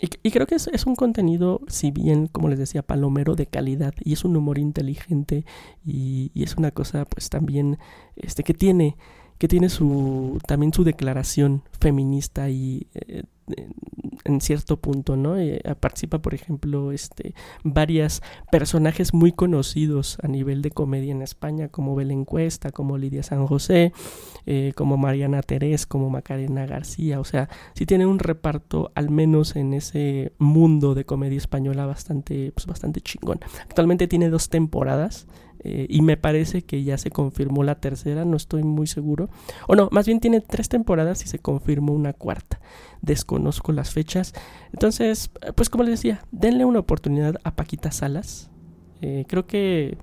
[0.01, 3.47] y, y creo que es, es un contenido, si bien, como les decía, palomero de
[3.47, 5.45] calidad, y es un humor inteligente,
[5.85, 7.79] y, y es una cosa, pues también,
[8.17, 8.97] este, que tiene,
[9.43, 13.25] que tiene su, también su declaración feminista y eh,
[14.25, 15.37] en- cierto punto, ¿no?
[15.37, 21.69] Eh, participa, por ejemplo, este, varias personajes muy conocidos a nivel de comedia en España,
[21.69, 23.93] como Belén Cuesta, como Lidia San José,
[24.47, 27.19] eh, como Mariana Terés, como Macarena García.
[27.19, 32.53] O sea, sí tiene un reparto, al menos en ese mundo de comedia española, bastante,
[32.53, 33.41] pues, bastante chingón.
[33.65, 35.27] Actualmente tiene dos temporadas.
[35.65, 39.31] Eh, y me parece que ya se confirmó la tercera, no estoy muy seguro.
[39.69, 42.61] O no, más bien tiene tres temporadas y se confirmó una cuarta.
[43.01, 44.33] Desconozco las fechas.
[44.73, 48.51] Entonces, pues como les decía, denle una oportunidad a Paquita Salas.
[49.01, 49.99] Eh, creo que.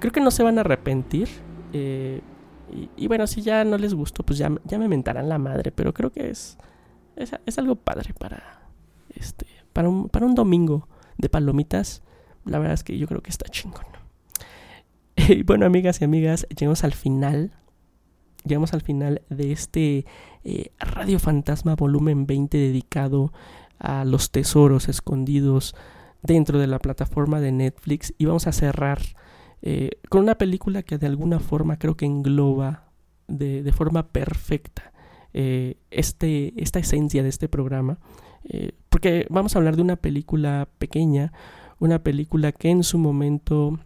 [0.00, 1.28] Creo que no se van a arrepentir.
[1.72, 2.20] eh,
[2.72, 5.72] y, y bueno, si ya no les gustó, pues ya, ya me mentarán la madre.
[5.72, 6.58] Pero creo que es.
[7.16, 8.68] Es, es algo padre para.
[9.14, 9.46] Este.
[9.72, 12.02] Para un, para un domingo de palomitas.
[12.44, 13.84] La verdad es que yo creo que está chingón.
[15.44, 17.52] Bueno, amigas y amigas, llegamos al final.
[18.44, 20.06] Llegamos al final de este
[20.44, 23.32] eh, Radio Fantasma volumen 20 dedicado
[23.78, 25.74] a los tesoros escondidos
[26.22, 28.14] dentro de la plataforma de Netflix.
[28.18, 29.00] Y vamos a cerrar
[29.62, 32.90] eh, con una película que de alguna forma creo que engloba
[33.28, 34.92] de, forma perfecta
[35.32, 37.98] eh, este, esta esencia de este programa.
[38.88, 41.32] Porque vamos a hablar de una película pequeña,
[41.78, 43.78] una película que en su momento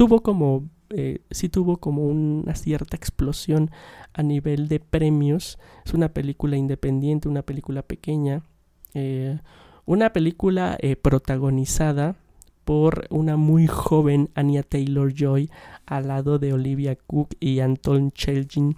[0.00, 3.70] tuvo como, eh, sí tuvo como una cierta explosión
[4.14, 5.58] a nivel de premios.
[5.84, 8.42] Es una película independiente, una película pequeña,
[8.94, 9.40] eh,
[9.84, 12.16] una película eh, protagonizada
[12.64, 15.50] por una muy joven Anya Taylor Joy
[15.84, 18.76] al lado de Olivia Cook y Anton Chelgin.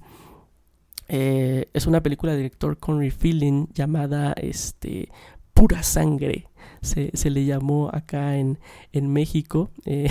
[1.07, 5.09] Es una película de director Conry Feeling llamada este,
[5.55, 6.49] Pura Sangre.
[6.83, 8.59] Se, se le llamó acá en,
[8.93, 9.71] en México.
[9.87, 10.11] eh,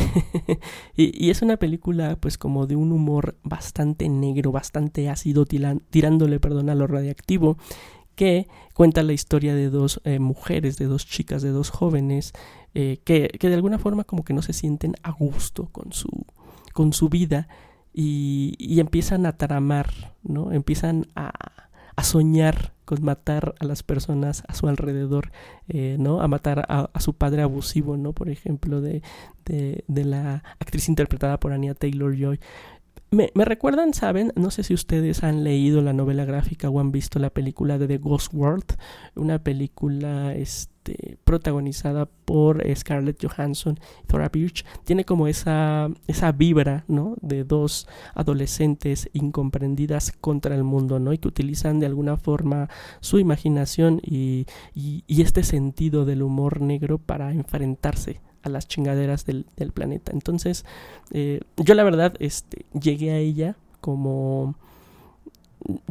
[0.96, 6.40] y, y es una película pues como de un humor bastante negro, bastante ácido, tirándole
[6.40, 7.58] perdón, a lo radiactivo
[8.16, 12.34] que cuenta la historia de dos eh, mujeres, de dos chicas, de dos jóvenes,
[12.74, 16.26] eh, que, que de alguna forma como que no se sienten a gusto con su,
[16.74, 17.48] con su vida
[17.94, 20.52] y, y empiezan a tramar, ¿no?
[20.52, 21.32] Empiezan a,
[22.02, 25.32] a soñar con matar a las personas a su alrededor,
[25.68, 26.20] eh, ¿no?
[26.20, 28.12] A matar a, su padre abusivo, ¿no?
[28.12, 29.04] Por ejemplo, de,
[29.46, 32.40] de, la actriz interpretada por Anya Taylor-Joy.
[33.12, 34.34] Me recuerdan, ¿saben?
[34.36, 37.88] No sé si ustedes han leído la novela gráfica o han visto la película de
[37.88, 38.78] The Ghost World,
[39.16, 40.71] una película este,
[41.24, 44.66] protagonizada por Scarlett Johansson y Thora Birch.
[44.84, 47.16] Tiene como esa, esa vibra, ¿no?
[47.22, 51.14] De dos adolescentes incomprendidas contra el mundo, ¿no?
[51.14, 56.62] Y que utilizan de alguna forma su imaginación y, y, y este sentido del humor
[56.62, 60.12] negro para enfrentarse a las chingaderas del, del planeta.
[60.14, 60.66] Entonces,
[61.12, 64.56] eh, yo la verdad este, llegué a ella como...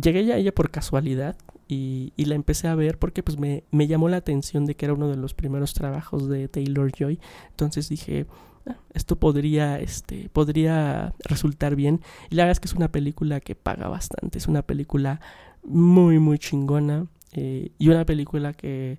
[0.02, 1.36] Llegué a ella por casualidad
[1.70, 5.09] y, la empecé a ver porque pues me, llamó la atención de que era uno
[5.09, 7.18] de los primeros trabajos de Taylor Joy.
[7.51, 8.26] Entonces dije,
[8.66, 12.01] ah, esto podría, este, podría resultar bien.
[12.30, 14.38] Y la verdad es que es una película que paga bastante.
[14.38, 15.20] Es una película
[15.62, 17.06] muy, muy chingona.
[17.32, 18.98] Eh, y una película que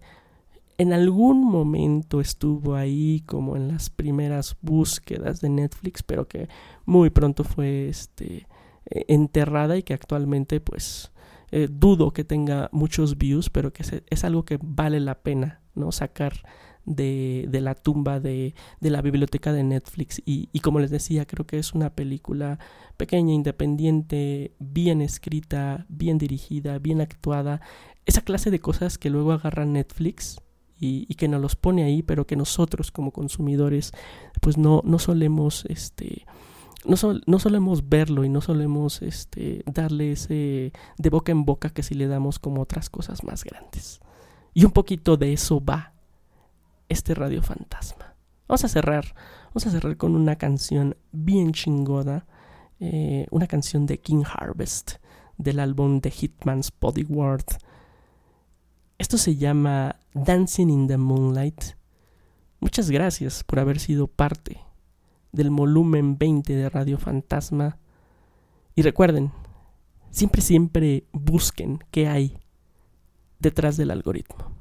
[0.77, 6.48] en algún momento estuvo ahí como en las primeras búsquedas de Netflix, pero que
[6.85, 8.48] muy pronto fue este
[8.85, 11.10] enterrada y que actualmente pues
[11.52, 15.61] eh, dudo que tenga muchos views, pero que se- es algo que vale la pena,
[15.76, 15.91] ¿no?
[15.91, 16.34] Sacar
[16.86, 20.22] de, de la tumba de, de la biblioteca de Netflix.
[20.26, 22.57] Y, y como les decía, creo que es una película
[22.98, 27.61] pequeña, independiente, bien escrita, bien dirigida, bien actuada.
[28.06, 30.38] Esa clase de cosas que luego agarra Netflix
[30.80, 33.91] y, y que nos los pone ahí, pero que nosotros como consumidores
[34.41, 36.26] pues no, no solemos este
[36.86, 36.95] no,
[37.26, 41.95] no solemos verlo y no solemos este darle ese de boca en boca que si
[41.95, 43.99] le damos como otras cosas más grandes.
[44.53, 45.94] Y un poquito de eso va
[46.90, 48.16] este Radio Fantasma.
[48.48, 49.16] Vamos a cerrar,
[49.48, 52.26] vamos a cerrar con una canción bien chingona,
[52.80, 54.94] eh, una canción de King Harvest
[55.38, 57.45] del álbum de Hitman's Bodyguard.
[58.98, 61.64] Esto se llama Dancing in the Moonlight.
[62.60, 64.62] Muchas gracias por haber sido parte
[65.32, 67.78] del volumen 20 de Radio Fantasma.
[68.76, 69.32] Y recuerden,
[70.10, 72.38] siempre, siempre busquen qué hay
[73.40, 74.52] detrás del algoritmo.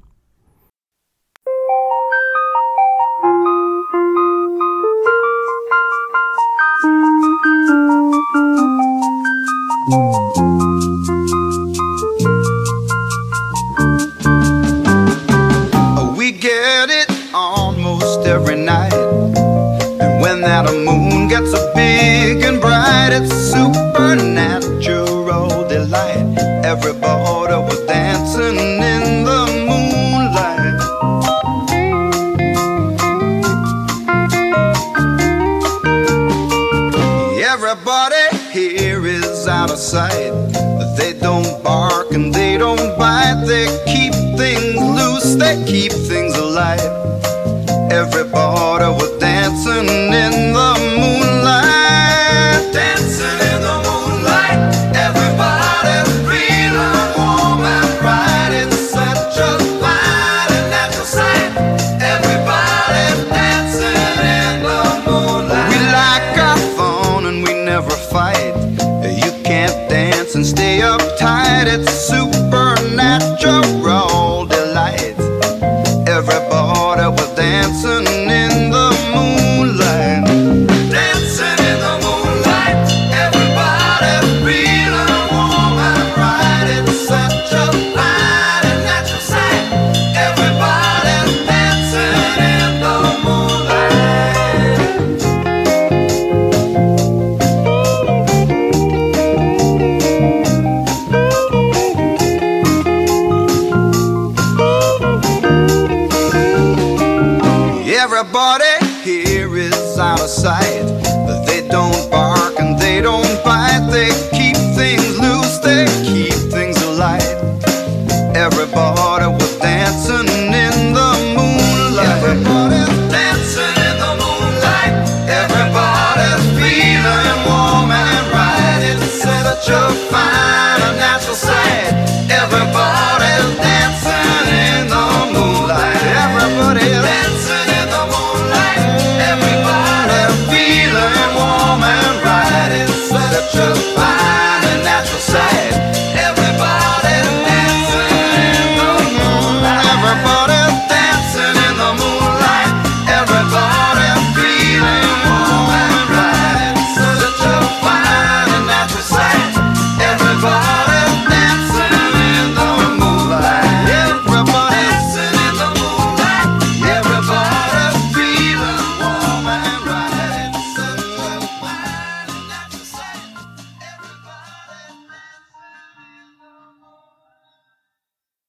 [20.71, 26.37] That moon gets so big and bright, it's supernatural delight.
[26.63, 30.79] Everybody was dancing in the moonlight.
[37.43, 40.31] Everybody here is out of sight.
[40.95, 43.43] They don't bark and they don't bite.
[43.45, 46.79] They keep things loose, they keep things alive.
[47.91, 49.10] Everybody was